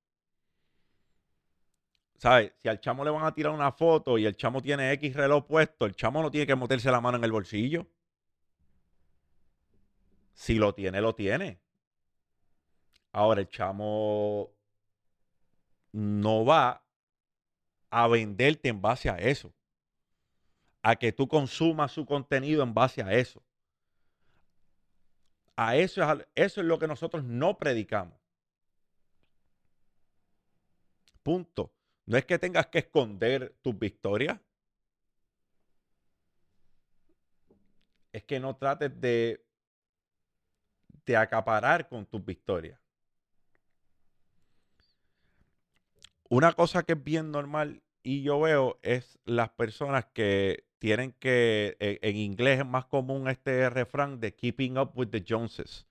¿Sabes? 2.17 2.53
Si 2.63 2.69
al 2.69 2.81
chamo 2.81 3.05
le 3.05 3.11
van 3.11 3.25
a 3.25 3.35
tirar 3.35 3.53
una 3.53 3.73
foto 3.73 4.17
y 4.19 4.25
el 4.25 4.37
chamo 4.37 4.63
tiene 4.63 4.93
X 4.93 5.15
reloj 5.15 5.47
puesto, 5.47 5.85
el 5.85 5.95
chamo 5.95 6.23
no 6.23 6.31
tiene 6.31 6.47
que 6.47 6.57
meterse 6.57 6.91
la 6.91 7.01
mano 7.01 7.19
en 7.19 7.25
el 7.25 7.33
bolsillo. 7.33 7.87
Si 10.33 10.55
lo 10.55 10.75
tiene, 10.75 11.01
lo 11.01 11.15
tiene. 11.15 11.61
Ahora 13.13 13.41
el 13.41 13.49
chamo 13.49 14.51
no 15.93 16.45
va 16.45 16.83
a 17.91 18.09
venderte 18.09 18.69
en 18.69 18.81
base 18.81 19.09
a 19.09 19.17
eso. 19.17 19.53
A 20.83 20.97
que 20.97 21.13
tú 21.13 21.29
consumas 21.29 21.93
su 21.93 22.05
contenido 22.05 22.63
en 22.63 22.75
base 22.75 23.03
a 23.03 23.13
eso. 23.13 23.43
A 25.57 25.77
eso 25.77 26.03
es, 26.03 26.27
eso 26.35 26.61
es 26.61 26.67
lo 26.67 26.79
que 26.79 26.89
nosotros 26.89 27.25
no 27.25 27.59
predicamos. 27.59 28.19
Punto. 31.23 31.73
No 32.07 32.19
es 32.19 32.27
que 32.27 32.39
tengas 32.39 32.67
que 32.67 32.81
esconder 32.81 33.55
tus 33.63 33.79
victorias. 33.79 34.39
Es 38.13 38.25
que 38.25 38.39
no 38.39 38.57
trates 38.57 39.01
de, 39.01 39.45
de 41.07 41.17
acaparar 41.17 41.89
con 41.89 42.07
tus 42.07 42.25
victorias. 42.25 42.79
Una 46.29 46.53
cosa 46.53 46.83
que 46.83 46.93
es 46.93 47.03
bien 47.03 47.31
normal 47.31 47.83
y 48.03 48.23
yo 48.23 48.41
veo 48.41 48.79
es 48.83 49.19
las 49.25 49.51
personas 49.51 50.07
que 50.07 50.67
tienen 50.85 51.15
que, 51.19 51.79
e, 51.81 51.99
en, 52.03 52.17
inglés 52.17 52.59
es 52.59 52.67
más 52.67 52.85
común 52.85 53.27
este 53.27 53.71
refrán 53.71 54.21
de 54.21 54.35
keeping 54.35 54.77
up 54.77 54.91
with 54.95 55.09
the 55.09 55.25
Joneses. 55.27 55.87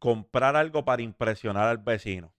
Comprar 0.00 0.56
algo 0.56 0.84
para 0.84 1.02
impresionar 1.02 1.68
al 1.68 1.78
vecino. 1.78 2.32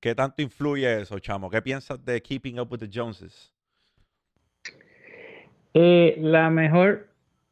¿Qué 0.00 0.12
tanto 0.12 0.42
influye 0.42 1.02
eso, 1.02 1.20
chamo? 1.20 1.48
¿Qué 1.48 1.62
piensas 1.62 2.04
de 2.04 2.20
keeping 2.20 2.58
up 2.58 2.66
with 2.68 2.80
the 2.80 2.90
Joneses? 2.92 3.54
Eh, 5.72 6.16
la 6.18 6.50
mejor 6.50 7.06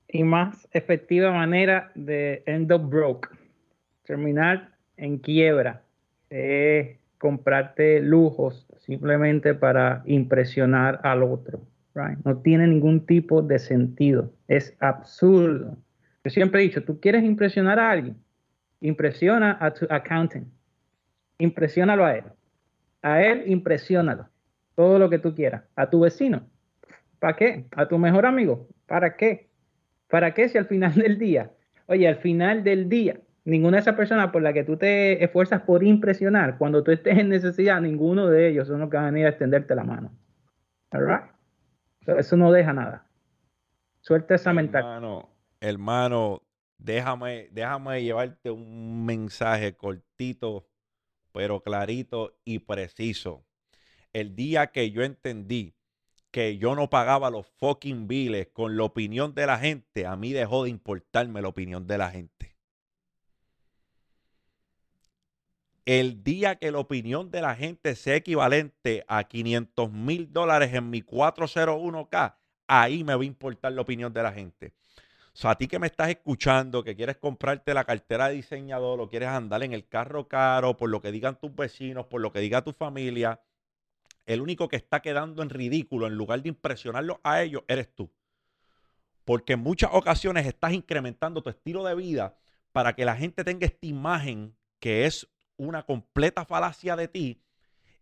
y 0.08 0.24
más 0.24 0.66
efectiva 0.72 1.30
manera 1.30 1.92
de 1.94 2.42
end 2.46 2.72
up 2.72 2.82
broke, 2.82 3.28
terminar 4.02 4.72
en 4.96 5.18
quiebra, 5.18 5.84
es 6.30 6.98
comprarte 7.18 8.00
lujos 8.00 8.66
simplemente 8.78 9.54
para 9.54 10.02
impresionar 10.04 10.98
al 11.04 11.22
otro. 11.22 11.60
No 12.24 12.38
tiene 12.38 12.66
ningún 12.66 13.06
tipo 13.06 13.42
de 13.42 13.58
sentido. 13.58 14.32
Es 14.48 14.76
absurdo. 14.80 15.76
Yo 16.24 16.30
siempre 16.30 16.60
he 16.60 16.64
dicho, 16.64 16.82
tú 16.82 17.00
quieres 17.00 17.22
impresionar 17.22 17.78
a 17.78 17.90
alguien, 17.90 18.16
impresiona 18.80 19.56
a 19.60 19.72
tu 19.72 19.86
accountant, 19.90 20.48
impresiónalo 21.38 22.04
a 22.04 22.16
él. 22.16 22.24
A 23.02 23.22
él, 23.22 23.44
impresiónalo. 23.46 24.28
Todo 24.74 24.98
lo 24.98 25.10
que 25.10 25.18
tú 25.18 25.34
quieras. 25.34 25.62
A 25.76 25.90
tu 25.90 26.00
vecino, 26.00 26.48
¿para 27.20 27.36
qué? 27.36 27.66
A 27.72 27.86
tu 27.86 27.98
mejor 27.98 28.26
amigo, 28.26 28.66
¿para 28.86 29.16
qué? 29.16 29.48
¿Para 30.08 30.34
qué 30.34 30.48
si 30.48 30.58
al 30.58 30.66
final 30.66 30.94
del 30.96 31.18
día, 31.18 31.50
oye, 31.86 32.08
al 32.08 32.16
final 32.16 32.64
del 32.64 32.88
día, 32.88 33.20
ninguna 33.44 33.76
de 33.76 33.82
esas 33.82 33.94
personas 33.94 34.30
por 34.30 34.42
la 34.42 34.52
que 34.52 34.64
tú 34.64 34.76
te 34.76 35.22
esfuerzas 35.22 35.62
por 35.62 35.84
impresionar, 35.84 36.58
cuando 36.58 36.82
tú 36.82 36.90
estés 36.90 37.18
en 37.18 37.28
necesidad, 37.28 37.80
ninguno 37.80 38.28
de 38.28 38.48
ellos 38.48 38.66
son 38.66 38.80
los 38.80 38.90
que 38.90 38.96
van 38.96 39.06
a 39.06 39.10
venir 39.10 39.26
a 39.26 39.30
extenderte 39.30 39.74
la 39.74 39.84
mano. 39.84 40.10
All 40.92 41.33
eso 42.06 42.36
no 42.36 42.52
deja 42.52 42.72
nada. 42.72 43.06
Suelta 44.00 44.34
esa 44.34 44.52
mentalidad. 44.52 45.26
Hermano, 45.60 46.42
déjame, 46.78 47.48
déjame 47.52 48.02
llevarte 48.02 48.50
un 48.50 49.04
mensaje 49.06 49.74
cortito, 49.76 50.68
pero 51.32 51.62
clarito 51.62 52.36
y 52.44 52.58
preciso. 52.60 53.44
El 54.12 54.36
día 54.36 54.68
que 54.68 54.90
yo 54.90 55.02
entendí 55.02 55.74
que 56.30 56.58
yo 56.58 56.74
no 56.74 56.90
pagaba 56.90 57.30
los 57.30 57.46
fucking 57.58 58.08
billes 58.08 58.48
con 58.52 58.76
la 58.76 58.82
opinión 58.82 59.34
de 59.34 59.46
la 59.46 59.56
gente, 59.56 60.04
a 60.04 60.16
mí 60.16 60.32
dejó 60.32 60.64
de 60.64 60.70
importarme 60.70 61.40
la 61.40 61.48
opinión 61.48 61.86
de 61.86 61.96
la 61.96 62.10
gente. 62.10 62.53
El 65.86 66.24
día 66.24 66.56
que 66.56 66.70
la 66.70 66.78
opinión 66.78 67.30
de 67.30 67.42
la 67.42 67.54
gente 67.54 67.94
sea 67.94 68.16
equivalente 68.16 69.04
a 69.06 69.24
500 69.24 69.92
mil 69.92 70.32
dólares 70.32 70.72
en 70.72 70.88
mi 70.90 71.02
401k, 71.02 72.36
ahí 72.66 73.04
me 73.04 73.14
va 73.14 73.22
a 73.22 73.26
importar 73.26 73.72
la 73.72 73.82
opinión 73.82 74.12
de 74.12 74.22
la 74.22 74.32
gente. 74.32 74.72
O 75.34 75.36
sea, 75.36 75.50
a 75.50 75.58
ti 75.58 75.66
que 75.66 75.78
me 75.78 75.88
estás 75.88 76.08
escuchando, 76.10 76.84
que 76.84 76.94
quieres 76.94 77.16
comprarte 77.16 77.74
la 77.74 77.84
cartera 77.84 78.28
de 78.28 78.36
diseñador 78.36 79.00
o 79.00 79.08
quieres 79.08 79.28
andar 79.28 79.62
en 79.64 79.72
el 79.72 79.86
carro 79.88 80.28
caro 80.28 80.76
por 80.76 80.88
lo 80.88 81.02
que 81.02 81.10
digan 81.10 81.38
tus 81.40 81.54
vecinos, 81.54 82.06
por 82.06 82.20
lo 82.20 82.32
que 82.32 82.38
diga 82.38 82.62
tu 82.62 82.72
familia, 82.72 83.40
el 84.26 84.40
único 84.40 84.68
que 84.68 84.76
está 84.76 85.02
quedando 85.02 85.42
en 85.42 85.50
ridículo 85.50 86.06
en 86.06 86.14
lugar 86.14 86.40
de 86.42 86.50
impresionarlo 86.50 87.20
a 87.24 87.42
ellos 87.42 87.62
eres 87.68 87.92
tú. 87.94 88.10
Porque 89.24 89.54
en 89.54 89.60
muchas 89.60 89.90
ocasiones 89.92 90.46
estás 90.46 90.72
incrementando 90.72 91.42
tu 91.42 91.50
estilo 91.50 91.84
de 91.84 91.94
vida 91.94 92.36
para 92.72 92.94
que 92.94 93.04
la 93.04 93.16
gente 93.16 93.42
tenga 93.44 93.66
esta 93.66 93.86
imagen 93.86 94.56
que 94.78 95.06
es 95.06 95.28
una 95.56 95.84
completa 95.84 96.44
falacia 96.44 96.96
de 96.96 97.08
ti 97.08 97.42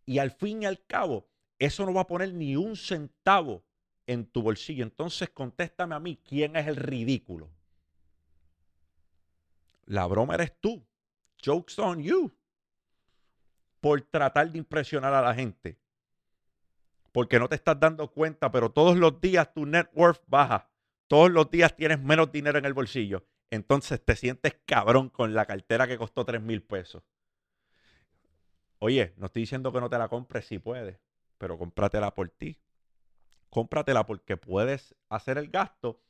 y 0.04 0.18
al 0.18 0.30
fin 0.30 0.62
y 0.62 0.66
al 0.66 0.84
cabo 0.86 1.28
eso 1.58 1.86
no 1.86 1.94
va 1.94 2.02
a 2.02 2.06
poner 2.06 2.32
ni 2.34 2.56
un 2.56 2.76
centavo 2.76 3.64
en 4.06 4.26
tu 4.26 4.42
bolsillo. 4.42 4.82
Entonces 4.82 5.30
contéstame 5.30 5.94
a 5.94 6.00
mí, 6.00 6.20
¿quién 6.28 6.56
es 6.56 6.66
el 6.66 6.76
ridículo? 6.76 7.50
La 9.84 10.06
broma 10.06 10.34
eres 10.34 10.58
tú. 10.60 10.84
Jokes 11.44 11.78
on 11.78 12.02
you. 12.02 12.32
Por 13.80 14.00
tratar 14.02 14.50
de 14.50 14.58
impresionar 14.58 15.12
a 15.14 15.22
la 15.22 15.34
gente. 15.34 15.78
Porque 17.10 17.38
no 17.38 17.48
te 17.48 17.56
estás 17.56 17.78
dando 17.78 18.10
cuenta, 18.10 18.50
pero 18.50 18.70
todos 18.70 18.96
los 18.96 19.20
días 19.20 19.52
tu 19.52 19.66
net 19.66 19.88
worth 19.92 20.22
baja. 20.26 20.70
Todos 21.08 21.30
los 21.30 21.50
días 21.50 21.76
tienes 21.76 22.00
menos 22.00 22.32
dinero 22.32 22.58
en 22.58 22.64
el 22.64 22.72
bolsillo. 22.72 23.26
Entonces 23.50 24.02
te 24.02 24.16
sientes 24.16 24.56
cabrón 24.64 25.10
con 25.10 25.34
la 25.34 25.44
cartera 25.44 25.86
que 25.86 25.98
costó 25.98 26.24
3 26.24 26.40
mil 26.40 26.62
pesos. 26.62 27.02
Oye, 28.84 29.14
no 29.16 29.26
estoy 29.26 29.42
diciendo 29.42 29.72
que 29.72 29.80
no 29.80 29.88
te 29.88 29.96
la 29.96 30.08
compres 30.08 30.44
si 30.44 30.58
puedes, 30.58 30.98
pero 31.38 31.56
cómpratela 31.56 32.12
por 32.14 32.28
ti. 32.30 32.58
Cómpratela 33.48 34.04
porque 34.04 34.36
puedes 34.36 34.96
hacer 35.08 35.38
el 35.38 35.50
gasto 35.50 36.02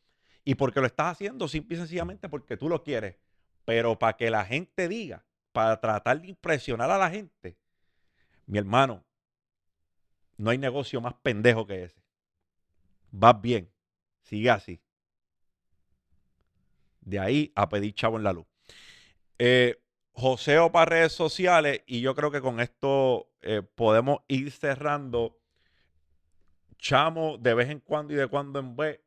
y 0.43 0.55
porque 0.55 0.81
lo 0.81 0.87
estás 0.87 1.13
haciendo 1.13 1.49
simple 1.49 1.77
y 1.77 1.79
sencillamente 1.81 2.31
porque 2.31 2.57
tú 2.57 2.71
lo 2.71 2.83
quieres. 2.83 3.17
Pero 3.67 3.99
para 3.99 4.17
que 4.17 4.31
la 4.31 4.47
gente 4.47 4.89
diga, 4.89 5.23
para 5.53 5.83
tratar 5.83 6.23
de 6.23 6.29
impresionar 6.29 6.91
a 6.91 6.97
la 6.97 7.11
gente, 7.11 7.59
mi 8.47 8.57
hermano, 8.57 9.05
no 10.39 10.49
hay 10.49 10.57
negocio 10.57 10.99
más 11.03 11.13
pendejo 11.13 11.67
que 11.67 11.85
ese. 11.85 12.03
Vas 13.11 13.39
bien, 13.39 13.71
sigue 14.23 14.49
así. 14.49 14.81
De 17.03 17.19
ahí 17.19 17.53
a 17.55 17.69
pedir 17.69 17.95
chavo 17.95 18.17
en 18.17 18.25
la 18.25 18.33
luz. 18.33 18.47
Eh, 19.39 19.79
joseo 20.13 20.71
para 20.73 20.87
redes 20.87 21.13
sociales 21.13 21.83
y 21.87 22.01
yo 22.01 22.15
creo 22.15 22.31
que 22.31 22.41
con 22.41 22.61
esto 22.61 23.31
eh, 23.41 23.63
podemos 23.63 24.21
ir 24.29 24.51
cerrando. 24.51 25.39
Chamo 26.79 27.39
de 27.39 27.55
vez 27.55 27.71
en 27.71 27.81
cuando 27.81 28.13
y 28.13 28.17
de 28.17 28.27
cuando 28.27 28.59
en 28.59 28.77
vez 28.77 29.01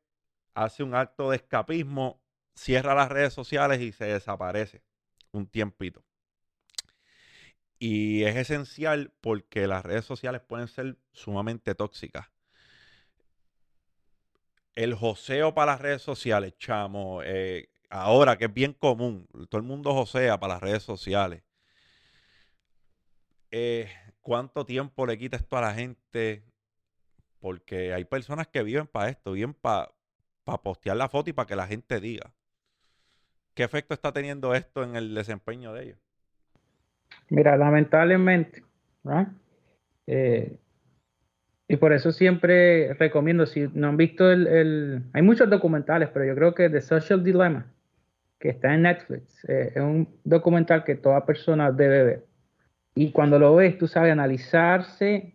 hace 0.54 0.84
un 0.84 0.96
acto 0.96 1.30
de 1.30 1.38
escapismo, 1.38 2.22
cierra 2.56 2.96
las 2.96 3.10
redes 3.10 3.34
sociales 3.34 3.82
y 3.82 3.91
se 3.91 4.06
desaparece 4.06 4.82
un 5.32 5.48
tiempito. 5.48 6.04
Y 7.78 8.24
es 8.24 8.36
esencial 8.38 9.13
porque 9.22 9.68
las 9.68 9.84
redes 9.84 10.06
sociales 10.06 10.41
pueden 10.41 10.68
ser 10.70 10.98
sumamente 11.12 11.76
tóxicas. 11.76 12.28
El 14.76 14.94
joseo 14.94 15.54
para 15.54 15.74
las 15.74 15.82
redes 15.82 16.02
sociales, 16.02 16.58
chamo, 16.58 17.22
eh, 17.24 17.70
ahora 17.96 18.38
que 18.38 18.46
es 18.46 18.54
bien 18.54 18.74
común, 18.74 19.28
todo 19.50 19.60
el 19.60 19.68
mundo 19.68 19.94
josea 19.94 20.40
para 20.40 20.56
las 20.56 20.64
redes 20.64 20.84
sociales. 20.84 21.44
Eh, 23.52 23.88
¿Cuánto 24.22 24.66
tiempo 24.66 25.06
le 25.06 25.18
quita 25.18 25.38
esto 25.38 25.58
a 25.58 25.62
la 25.62 25.74
gente? 25.74 26.44
Porque 27.40 27.94
hay 27.94 28.04
personas 28.06 28.48
que 28.48 28.64
viven 28.64 28.88
para 28.88 29.10
esto, 29.10 29.32
viven 29.32 29.54
para 29.54 29.92
postear 30.64 30.98
la 30.98 31.10
foto 31.10 31.30
y 31.30 31.34
para 31.34 31.46
que 31.46 31.56
la 31.56 31.68
gente 31.68 32.00
diga. 32.00 32.34
¿Qué 33.54 33.64
efecto 33.64 33.94
está 33.94 34.12
teniendo 34.12 34.54
esto 34.54 34.84
en 34.84 34.96
el 34.96 35.14
desempeño 35.14 35.74
de 35.74 35.84
ellos? 35.84 36.00
Mira, 37.30 37.56
lamentablemente, 37.56 38.64
eh, 40.08 40.58
y 41.68 41.78
por 41.78 41.94
eso 41.94 42.12
siempre 42.12 42.94
recomiendo, 42.96 43.46
si 43.46 43.70
no 43.74 43.88
han 43.88 43.98
visto 43.98 44.30
el, 44.30 44.48
el, 44.48 45.04
Hay 45.14 45.22
muchos 45.22 45.50
documentales, 45.50 46.10
pero 46.10 46.26
yo 46.26 46.36
creo 46.36 46.54
que 46.54 46.70
The 46.70 46.82
Social 46.82 47.24
Dilemma 47.24 47.72
que 48.46 48.52
está 48.52 48.76
en 48.76 48.84
Netflix. 48.84 49.44
Eh, 49.50 49.72
es 49.74 49.82
un 49.82 50.08
documental 50.24 50.84
que 50.84 50.94
toda 50.94 51.26
persona 51.26 51.72
debe 51.72 52.04
ver. 52.04 52.26
Y 52.94 53.12
cuando 53.12 53.40
lo 53.40 53.56
ves, 53.56 53.76
tú 53.80 53.88
sabes 53.88 54.12
analizarse, 54.12 55.34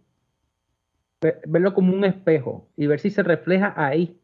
verlo 1.44 1.74
como 1.74 1.92
un 1.92 2.04
espejo 2.04 2.68
y 2.76 2.86
ver 2.86 3.00
si 3.00 3.10
se 3.10 3.24
refleja 3.24 3.74
ahí 3.76 4.16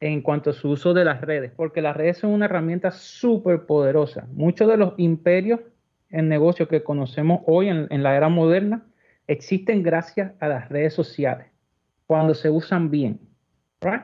en 0.00 0.22
cuanto 0.22 0.50
a 0.50 0.54
su 0.54 0.70
uso 0.70 0.92
de 0.92 1.04
las 1.04 1.20
redes, 1.20 1.52
porque 1.54 1.80
las 1.80 1.96
redes 1.96 2.18
son 2.18 2.32
una 2.32 2.46
herramienta 2.46 2.90
súper 2.90 3.64
poderosa. 3.64 4.26
Muchos 4.32 4.68
de 4.68 4.76
los 4.76 4.94
imperios 4.96 5.60
en 6.10 6.28
negocio 6.28 6.66
que 6.66 6.82
conocemos 6.82 7.42
hoy 7.46 7.68
en, 7.68 7.86
en 7.90 8.02
la 8.02 8.16
era 8.16 8.28
moderna 8.28 8.84
existen 9.28 9.84
gracias 9.84 10.32
a 10.40 10.48
las 10.48 10.68
redes 10.68 10.94
sociales, 10.94 11.46
cuando 12.08 12.34
se 12.34 12.50
usan 12.50 12.90
bien. 12.90 13.20
Right? 13.80 14.02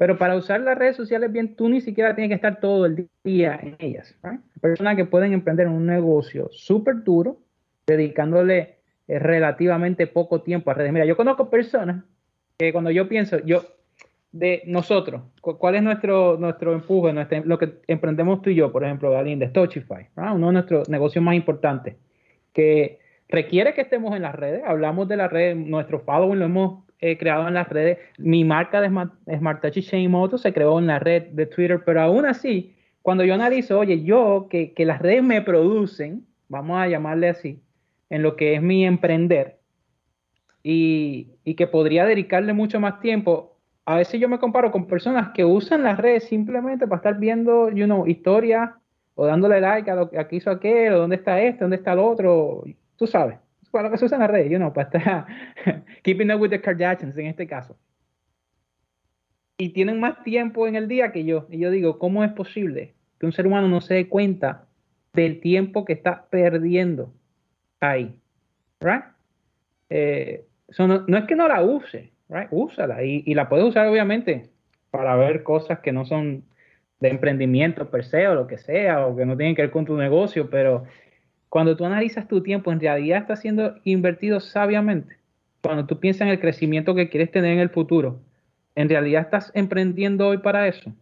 Pero 0.00 0.16
para 0.16 0.34
usar 0.34 0.62
las 0.62 0.78
redes 0.78 0.96
sociales 0.96 1.30
bien, 1.30 1.56
tú 1.56 1.68
ni 1.68 1.82
siquiera 1.82 2.14
tienes 2.14 2.30
que 2.30 2.36
estar 2.36 2.58
todo 2.58 2.86
el 2.86 3.10
día 3.22 3.60
en 3.62 3.76
ellas. 3.78 4.16
Personas 4.58 4.96
que 4.96 5.04
pueden 5.04 5.34
emprender 5.34 5.68
un 5.68 5.84
negocio 5.84 6.48
súper 6.52 7.04
duro, 7.04 7.42
dedicándole 7.86 8.76
eh, 9.06 9.18
relativamente 9.18 10.06
poco 10.06 10.40
tiempo 10.40 10.70
a 10.70 10.74
redes. 10.74 10.90
Mira, 10.94 11.04
yo 11.04 11.18
conozco 11.18 11.50
personas 11.50 12.02
que 12.56 12.72
cuando 12.72 12.90
yo 12.90 13.10
pienso, 13.10 13.44
yo, 13.44 13.62
de 14.32 14.62
nosotros, 14.64 15.20
¿cuál 15.42 15.74
es 15.74 15.82
nuestro, 15.82 16.38
nuestro 16.38 16.72
empuje, 16.72 17.12
lo 17.44 17.58
que 17.58 17.82
emprendemos 17.86 18.40
tú 18.40 18.48
y 18.48 18.54
yo, 18.54 18.72
por 18.72 18.84
ejemplo, 18.84 19.10
Galín, 19.10 19.38
de 19.38 19.48
Stochify, 19.48 20.08
uno 20.16 20.46
de 20.46 20.52
nuestros 20.54 20.88
negocios 20.88 21.22
más 21.22 21.34
importantes, 21.34 21.96
que 22.54 23.00
requiere 23.28 23.74
que 23.74 23.82
estemos 23.82 24.16
en 24.16 24.22
las 24.22 24.34
redes. 24.34 24.62
Hablamos 24.64 25.08
de 25.08 25.18
las 25.18 25.30
redes, 25.30 25.58
nuestro 25.58 26.00
following 26.00 26.38
lo 26.38 26.46
hemos 26.46 26.89
eh, 27.00 27.16
creado 27.18 27.48
en 27.48 27.54
las 27.54 27.68
redes. 27.68 27.98
Mi 28.18 28.44
marca 28.44 28.80
de 28.80 28.88
Smart, 28.88 29.60
Touch 29.62 29.80
Chain 29.80 30.10
Moto 30.10 30.38
se 30.38 30.52
creó 30.52 30.78
en 30.78 30.86
la 30.86 30.98
red 30.98 31.28
de 31.28 31.46
Twitter, 31.46 31.82
pero 31.84 32.02
aún 32.02 32.26
así, 32.26 32.74
cuando 33.02 33.24
yo 33.24 33.34
analizo, 33.34 33.78
oye, 33.78 34.02
yo 34.02 34.48
que, 34.50 34.72
que 34.72 34.84
las 34.84 35.00
redes 35.00 35.22
me 35.22 35.42
producen, 35.42 36.26
vamos 36.48 36.78
a 36.78 36.88
llamarle 36.88 37.28
así, 37.28 37.62
en 38.10 38.22
lo 38.22 38.36
que 38.36 38.54
es 38.54 38.62
mi 38.62 38.84
emprender, 38.84 39.58
y, 40.62 41.32
y 41.44 41.54
que 41.54 41.66
podría 41.66 42.04
dedicarle 42.04 42.52
mucho 42.52 42.80
más 42.80 43.00
tiempo, 43.00 43.56
a 43.86 43.96
veces 43.96 44.20
yo 44.20 44.28
me 44.28 44.38
comparo 44.38 44.70
con 44.70 44.86
personas 44.86 45.30
que 45.34 45.44
usan 45.44 45.82
las 45.82 45.98
redes 45.98 46.24
simplemente 46.24 46.86
para 46.86 46.98
estar 46.98 47.18
viendo, 47.18 47.70
you 47.70 47.86
know, 47.86 48.06
historias 48.06 48.70
o 49.14 49.26
dándole 49.26 49.60
like 49.60 49.90
a 49.90 49.94
lo 49.94 50.10
que 50.10 50.26
hizo 50.30 50.50
aquel, 50.50 50.92
o 50.92 50.98
dónde 50.98 51.16
está 51.16 51.40
este, 51.40 51.64
dónde 51.64 51.76
está 51.76 51.92
el 51.92 51.98
otro, 51.98 52.64
tú 52.96 53.06
sabes, 53.06 53.38
para 53.70 53.90
que 53.90 53.98
se 53.98 54.04
usa 54.04 54.16
en 54.16 54.22
las 54.22 54.30
redes, 54.30 54.50
you 54.50 54.58
know, 54.58 54.72
para 54.72 54.88
estar 54.88 55.26
keeping 56.02 56.30
up 56.30 56.40
with 56.40 56.50
the 56.50 56.60
Kardashians 56.60 57.16
en 57.16 57.26
este 57.26 57.46
caso. 57.46 57.76
Y 59.58 59.70
tienen 59.70 60.00
más 60.00 60.22
tiempo 60.22 60.66
en 60.66 60.74
el 60.74 60.88
día 60.88 61.12
que 61.12 61.24
yo. 61.24 61.46
Y 61.50 61.58
yo 61.58 61.70
digo, 61.70 61.98
¿cómo 61.98 62.24
es 62.24 62.32
posible 62.32 62.94
que 63.18 63.26
un 63.26 63.32
ser 63.32 63.46
humano 63.46 63.68
no 63.68 63.80
se 63.80 63.94
dé 63.94 64.08
cuenta 64.08 64.66
del 65.12 65.40
tiempo 65.40 65.84
que 65.84 65.92
está 65.92 66.26
perdiendo 66.30 67.12
ahí? 67.78 68.18
Right? 68.80 69.04
Eh, 69.90 70.46
no, 70.78 71.18
es 71.18 71.24
que 71.24 71.36
no 71.36 71.46
la 71.46 71.62
use, 71.62 72.10
right? 72.30 72.48
Úsala. 72.50 73.04
Y, 73.04 73.22
y 73.26 73.34
la 73.34 73.48
puedes 73.48 73.66
usar, 73.66 73.86
obviamente, 73.86 74.48
para 74.90 75.14
ver 75.16 75.42
cosas 75.42 75.80
que 75.80 75.92
no 75.92 76.06
son 76.06 76.44
de 77.00 77.08
emprendimiento 77.08 77.90
per 77.90 78.04
se 78.04 78.28
o 78.28 78.34
lo 78.34 78.46
que 78.46 78.58
sea, 78.58 79.06
o 79.06 79.16
que 79.16 79.26
no 79.26 79.36
tienen 79.36 79.54
que 79.54 79.62
ver 79.62 79.70
con 79.70 79.84
tu 79.84 79.96
negocio, 79.96 80.48
pero 80.50 80.84
cuando 81.50 81.76
tú 81.76 81.84
analizas 81.84 82.28
tu 82.28 82.42
tiempo, 82.42 82.72
en 82.72 82.80
realidad 82.80 83.18
está 83.18 83.34
siendo 83.34 83.74
invertido 83.82 84.38
sabiamente. 84.38 85.16
Cuando 85.60 85.84
tú 85.84 85.98
piensas 85.98 86.22
en 86.22 86.28
el 86.28 86.40
crecimiento 86.40 86.94
que 86.94 87.10
quieres 87.10 87.32
tener 87.32 87.52
en 87.52 87.58
el 87.58 87.70
futuro, 87.70 88.20
en 88.76 88.88
realidad 88.88 89.22
estás 89.22 89.50
emprendiendo 89.52 90.28
hoy 90.28 90.38
para 90.38 90.68
eso. 90.68 90.92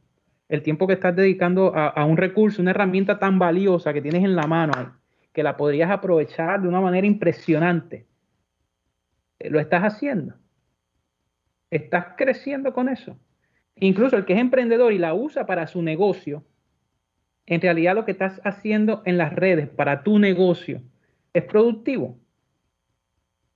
El 0.48 0.62
tiempo 0.62 0.86
que 0.86 0.94
estás 0.94 1.14
dedicando 1.14 1.74
a, 1.76 2.02
un 2.06 2.16
recurso, 2.16 2.62
una 2.62 2.70
herramienta 2.70 3.18
tan 3.18 3.38
valiosa 3.38 3.92
que 3.92 4.00
tienes 4.00 4.24
en 4.24 4.34
la 4.34 4.46
mano, 4.46 4.96
que 5.34 5.42
la 5.42 5.58
podrías 5.58 5.90
aprovechar 5.90 6.62
de 6.62 6.68
una 6.68 6.80
manera 6.80 7.06
impresionante. 7.06 8.06
Lo 9.38 9.60
estás 9.60 9.82
haciendo. 9.82 10.34
Estás 11.70 12.06
creciendo 12.16 12.72
con 12.72 12.88
eso. 12.88 13.18
Incluso 13.76 14.16
el 14.16 14.24
que 14.24 14.32
es 14.32 14.40
emprendedor 14.40 14.94
y 14.94 14.98
la 14.98 15.12
usa 15.12 15.44
para 15.44 15.66
su 15.66 15.82
negocio, 15.82 16.42
en 17.48 17.62
realidad 17.62 17.94
lo 17.94 18.04
que 18.04 18.12
estás 18.12 18.40
haciendo 18.44 19.02
en 19.06 19.16
las 19.16 19.32
redes 19.32 19.68
para 19.68 20.02
tu 20.02 20.18
negocio 20.18 20.82
es 21.32 21.44
productivo. 21.44 22.18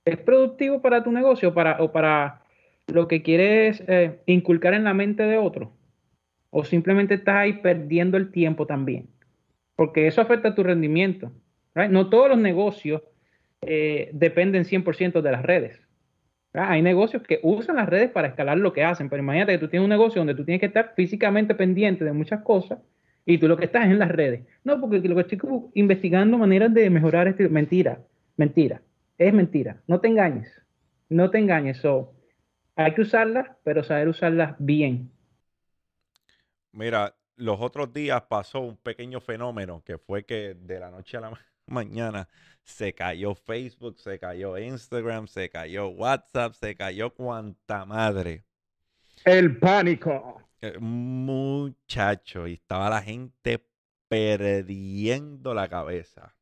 Es 0.03 0.17
productivo 0.17 0.81
para 0.81 1.03
tu 1.03 1.11
negocio 1.11 1.53
para, 1.53 1.81
o 1.81 1.91
para 1.91 2.41
lo 2.87 3.07
que 3.07 3.21
quieres 3.21 3.83
eh, 3.87 4.19
inculcar 4.25 4.73
en 4.73 4.83
la 4.83 4.95
mente 4.95 5.21
de 5.23 5.37
otro. 5.37 5.71
O 6.49 6.63
simplemente 6.63 7.13
estás 7.13 7.35
ahí 7.35 7.53
perdiendo 7.53 8.17
el 8.17 8.31
tiempo 8.31 8.65
también. 8.65 9.09
Porque 9.75 10.07
eso 10.07 10.21
afecta 10.21 10.55
tu 10.55 10.63
rendimiento. 10.63 11.31
No 11.89 12.09
todos 12.09 12.29
los 12.29 12.39
negocios 12.39 13.03
eh, 13.61 14.09
dependen 14.13 14.65
100% 14.65 15.21
de 15.21 15.31
las 15.31 15.43
redes. 15.43 15.79
Hay 16.53 16.81
negocios 16.81 17.21
que 17.23 17.39
usan 17.43 17.75
las 17.75 17.89
redes 17.89 18.09
para 18.09 18.27
escalar 18.27 18.57
lo 18.57 18.73
que 18.73 18.83
hacen, 18.83 19.09
pero 19.09 19.21
imagínate 19.21 19.53
que 19.53 19.59
tú 19.59 19.67
tienes 19.67 19.85
un 19.85 19.89
negocio 19.89 20.19
donde 20.19 20.35
tú 20.35 20.45
tienes 20.45 20.59
que 20.59 20.67
estar 20.67 20.93
físicamente 20.95 21.53
pendiente 21.53 22.03
de 22.03 22.13
muchas 22.13 22.41
cosas 22.41 22.79
y 23.25 23.37
tú 23.37 23.47
lo 23.47 23.57
que 23.57 23.65
estás 23.65 23.85
es 23.85 23.91
en 23.91 23.99
las 23.99 24.11
redes. 24.11 24.45
No, 24.63 24.79
porque 24.79 24.99
lo 24.99 25.15
que 25.15 25.21
estoy 25.21 25.39
investigando 25.73 26.37
maneras 26.37 26.73
de 26.73 26.89
mejorar 26.89 27.27
este... 27.27 27.47
Mentira, 27.49 27.99
mentira, 28.37 28.81
es 29.17 29.33
mentira. 29.33 29.81
No 29.87 29.99
te 29.99 30.07
engañes, 30.07 30.61
no 31.09 31.29
te 31.29 31.37
engañes. 31.37 31.77
So, 31.77 32.13
hay 32.75 32.93
que 32.93 33.01
usarlas, 33.01 33.47
pero 33.63 33.83
saber 33.83 34.07
usarlas 34.07 34.55
bien. 34.59 35.11
Mira, 36.71 37.15
los 37.35 37.59
otros 37.61 37.93
días 37.93 38.23
pasó 38.23 38.59
un 38.59 38.77
pequeño 38.77 39.21
fenómeno 39.21 39.83
que 39.85 39.97
fue 39.97 40.25
que 40.25 40.55
de 40.55 40.79
la 40.79 40.91
noche 40.91 41.17
a 41.17 41.21
la 41.21 41.39
mañana 41.67 42.27
se 42.63 42.93
cayó 42.93 43.35
Facebook, 43.35 43.99
se 43.99 44.19
cayó 44.19 44.57
Instagram, 44.57 45.27
se 45.27 45.49
cayó 45.49 45.89
WhatsApp, 45.89 46.53
se 46.53 46.75
cayó 46.75 47.11
cuanta 47.13 47.85
madre. 47.85 48.43
El 49.23 49.57
pánico. 49.57 50.42
Eh, 50.63 50.79
muchacho, 50.79 52.47
y 52.47 52.53
estaba 52.53 52.89
la 52.89 53.01
gente 53.01 53.67
perdiendo 54.07 55.53
la 55.53 55.67
cabeza. 55.67 56.37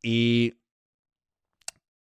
Y, 0.00 0.54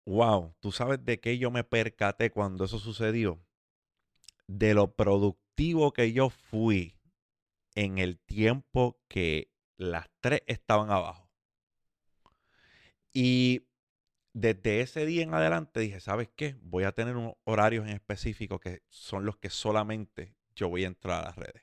wow, 0.05 0.55
¿tú 0.61 0.73
sabes 0.73 1.03
de 1.03 1.19
qué 1.19 1.39
yo 1.39 1.51
me 1.51 1.65
percaté 1.65 2.31
cuando 2.31 2.67
eso 2.67 2.79
sucedió? 2.79 3.41
De 4.49 4.75
lo 4.75 4.95
productivo 4.95 5.95
que 5.95 6.13
yo 6.13 6.29
fui 6.29 6.99
en 7.75 7.97
el 7.97 8.19
tiempo 8.19 9.01
que 9.09 9.51
las 9.79 10.11
tres 10.21 10.43
estaban 10.47 10.91
abajo. 10.91 11.31
Y 13.15 13.67
desde 14.35 14.83
ese 14.83 15.07
día 15.07 15.23
en 15.23 15.33
adelante 15.33 15.81
dije, 15.81 16.01
¿sabes 16.01 16.29
qué? 16.37 16.55
Voy 16.61 16.85
a 16.85 16.93
tener 16.93 17.17
unos 17.17 17.37
horarios 17.45 17.87
en 17.87 17.95
específico 17.95 18.61
que 18.61 18.83
son 18.91 19.25
los 19.25 19.39
que 19.39 19.49
solamente 19.49 20.36
yo 20.57 20.69
voy 20.69 20.85
a 20.85 20.89
entrar 20.89 21.21
a 21.21 21.27
las 21.27 21.37
redes. 21.37 21.63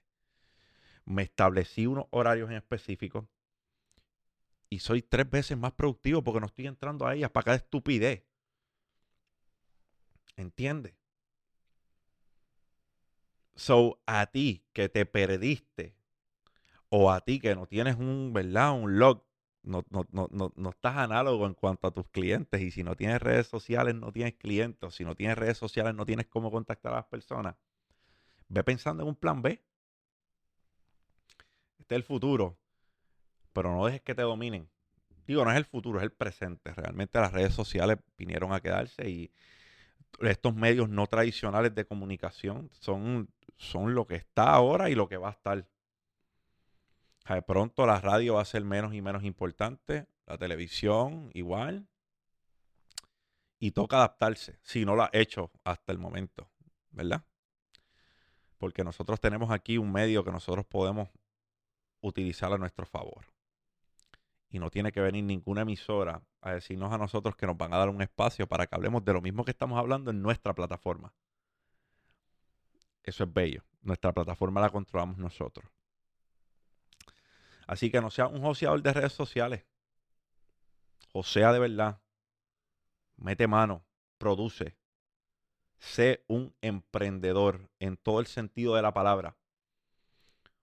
Me 1.06 1.24
establecí 1.24 1.86
unos 1.86 2.06
horarios 2.12 2.50
en 2.50 2.56
específico 2.56 3.28
y 4.70 4.80
soy 4.80 5.02
tres 5.02 5.30
veces 5.30 5.58
más 5.58 5.74
productivo 5.74 6.24
porque 6.24 6.40
no 6.40 6.46
estoy 6.46 6.68
entrando 6.68 7.06
a 7.06 7.14
ellas 7.14 7.30
para 7.30 7.44
cada 7.44 7.58
estupidez. 7.58 8.24
¿Entiendes? 10.38 10.96
So, 13.56 14.02
a 14.08 14.26
ti 14.28 14.66
que 14.74 14.90
te 14.90 15.06
perdiste 15.06 15.96
o 16.90 17.12
a 17.12 17.22
ti 17.22 17.40
que 17.40 17.56
no 17.56 17.68
tienes 17.68 17.98
un, 17.98 18.32
¿verdad? 18.34 18.72
Un 18.74 18.98
log 18.98 19.26
no, 19.64 19.86
no, 19.90 20.06
no, 20.12 20.52
no, 20.56 20.70
estás 20.70 20.98
análogo 20.98 21.46
en 21.46 21.54
cuanto 21.54 21.88
a 21.88 21.92
tus 21.92 22.08
clientes 22.10 22.62
y 22.62 22.72
si 22.72 22.84
no 22.84 22.96
tienes 22.96 23.22
redes 23.22 23.48
sociales 23.48 23.96
no 23.96 24.12
tienes 24.12 24.36
clientes, 24.36 24.94
si 24.94 25.06
no 25.06 25.16
tienes 25.16 25.38
redes 25.38 25.58
sociales 25.58 25.96
no 25.96 26.06
tienes 26.06 26.28
cómo 26.28 26.52
contactar 26.52 26.92
a 26.94 26.98
las 26.98 27.06
personas, 27.06 27.56
ve 28.54 28.64
pensando 28.64 29.04
en 29.04 29.10
un 29.10 29.16
plan 29.16 29.42
B. 29.42 29.62
Este 31.80 31.96
es 31.96 31.98
el 31.98 32.04
futuro, 32.04 32.58
pero 33.52 33.74
no 33.74 33.86
dejes 33.86 34.02
que 34.02 34.16
te 34.16 34.22
dominen. 34.22 34.70
Digo, 35.26 35.44
no 35.44 35.52
es 35.52 35.58
el 35.58 35.66
futuro, 35.66 36.00
es 36.00 36.04
el 36.04 36.12
presente. 36.12 36.74
Realmente 36.74 37.20
las 37.20 37.32
redes 37.34 37.54
sociales 37.54 37.98
vinieron 38.18 38.54
a 38.54 38.62
quedarse 38.62 39.10
y 39.10 39.34
estos 40.22 40.54
medios 40.56 40.90
no 40.90 41.08
tradicionales 41.08 41.74
de 41.74 41.86
comunicación 41.86 42.70
son, 42.74 43.30
son 43.58 43.96
lo 43.96 44.06
que 44.06 44.16
está 44.16 44.52
ahora 44.52 44.90
y 44.90 44.96
lo 44.96 45.08
que 45.08 45.18
va 45.18 45.30
a 45.30 45.32
estar. 45.32 45.68
De 47.28 47.42
pronto 47.42 47.86
la 47.86 48.00
radio 48.00 48.36
va 48.36 48.42
a 48.42 48.46
ser 48.46 48.64
menos 48.64 48.94
y 48.94 49.02
menos 49.02 49.24
importante, 49.24 50.08
la 50.28 50.38
televisión 50.38 51.30
igual. 51.34 51.88
Y 53.60 53.72
toca 53.72 53.98
adaptarse, 53.98 54.60
si 54.62 54.84
no 54.84 54.96
lo 54.96 55.04
ha 55.04 55.10
hecho 55.14 55.50
hasta 55.64 55.94
el 55.94 55.98
momento, 55.98 56.50
¿verdad? 56.92 57.24
Porque 58.64 58.86
nosotros 58.86 59.20
tenemos 59.20 59.52
aquí 59.52 59.78
un 59.78 59.92
medio 59.92 60.24
que 60.24 60.32
nosotros 60.32 60.66
podemos 60.66 61.10
utilizar 62.00 62.54
a 62.54 62.58
nuestro 62.58 62.86
favor. 62.86 63.26
Y 64.50 64.58
no 64.58 64.70
tiene 64.70 64.94
que 64.94 65.02
venir 65.02 65.26
ninguna 65.26 65.64
emisora 65.64 66.24
a 66.40 66.54
decirnos 66.54 66.94
a 66.94 66.98
nosotros 66.98 67.36
que 67.36 67.46
nos 67.46 67.58
van 67.58 67.74
a 67.74 67.78
dar 67.78 67.90
un 67.90 68.02
espacio 68.02 68.48
para 68.48 68.66
que 68.66 68.74
hablemos 68.74 69.04
de 69.04 69.12
lo 69.12 69.20
mismo 69.20 69.44
que 69.44 69.52
estamos 69.52 69.78
hablando 69.78 70.12
en 70.12 70.22
nuestra 70.22 70.56
plataforma. 70.56 71.14
Eso 73.04 73.26
es 73.26 73.34
bello. 73.34 73.66
Nuestra 73.82 74.14
plataforma 74.14 74.62
la 74.62 74.70
controlamos 74.70 75.18
nosotros. 75.18 75.70
Así 77.68 77.92
que 77.92 78.00
no 78.00 78.12
sea 78.12 78.28
un 78.28 78.42
joseador 78.44 78.82
de 78.82 78.94
redes 78.94 79.12
sociales. 79.12 79.66
Josea 81.12 81.52
de 81.52 81.60
verdad. 81.60 82.00
Mete 83.18 83.46
mano. 83.46 83.86
Produce. 84.18 84.78
Sé 85.84 86.24
un 86.28 86.56
emprendedor 86.62 87.70
en 87.80 87.98
todo 87.98 88.20
el 88.20 88.28
sentido 88.28 88.76
de 88.76 88.82
la 88.82 88.94
palabra. 88.94 89.36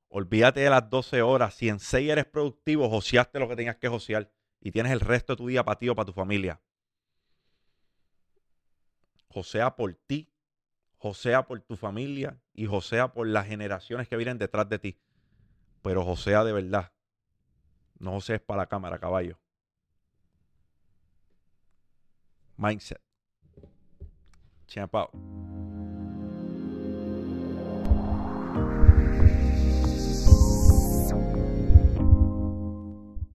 Olvídate 0.08 0.60
de 0.60 0.70
las 0.70 0.88
12 0.88 1.22
horas. 1.22 1.54
Si 1.54 1.68
en 1.68 1.78
6 1.78 2.10
eres 2.10 2.24
productivo, 2.24 2.88
joseaste 2.88 3.38
lo 3.38 3.48
que 3.48 3.56
tenías 3.56 3.76
que 3.76 3.88
josear. 3.88 4.32
Y 4.60 4.72
tienes 4.72 4.92
el 4.92 5.00
resto 5.00 5.34
de 5.34 5.36
tu 5.36 5.46
día 5.46 5.64
para 5.64 5.78
para 5.94 6.06
tu 6.06 6.12
familia. 6.12 6.60
Josea 9.28 9.76
por 9.76 9.94
ti. 9.94 10.28
Josea 10.98 11.46
por 11.46 11.60
tu 11.60 11.76
familia. 11.76 12.40
Y 12.52 12.66
josea 12.66 13.12
por 13.12 13.26
las 13.26 13.46
generaciones 13.46 14.08
que 14.08 14.16
vienen 14.16 14.38
detrás 14.38 14.68
de 14.68 14.78
ti 14.78 14.98
pero 15.82 16.04
Josea 16.04 16.44
de 16.44 16.52
verdad. 16.52 16.92
No 17.98 18.12
José 18.12 18.36
es 18.36 18.40
para 18.40 18.62
la 18.62 18.66
cámara, 18.66 18.98
caballo. 18.98 19.38
Mindset. 22.56 23.00
Champ 24.70 24.94
out. 24.94 25.10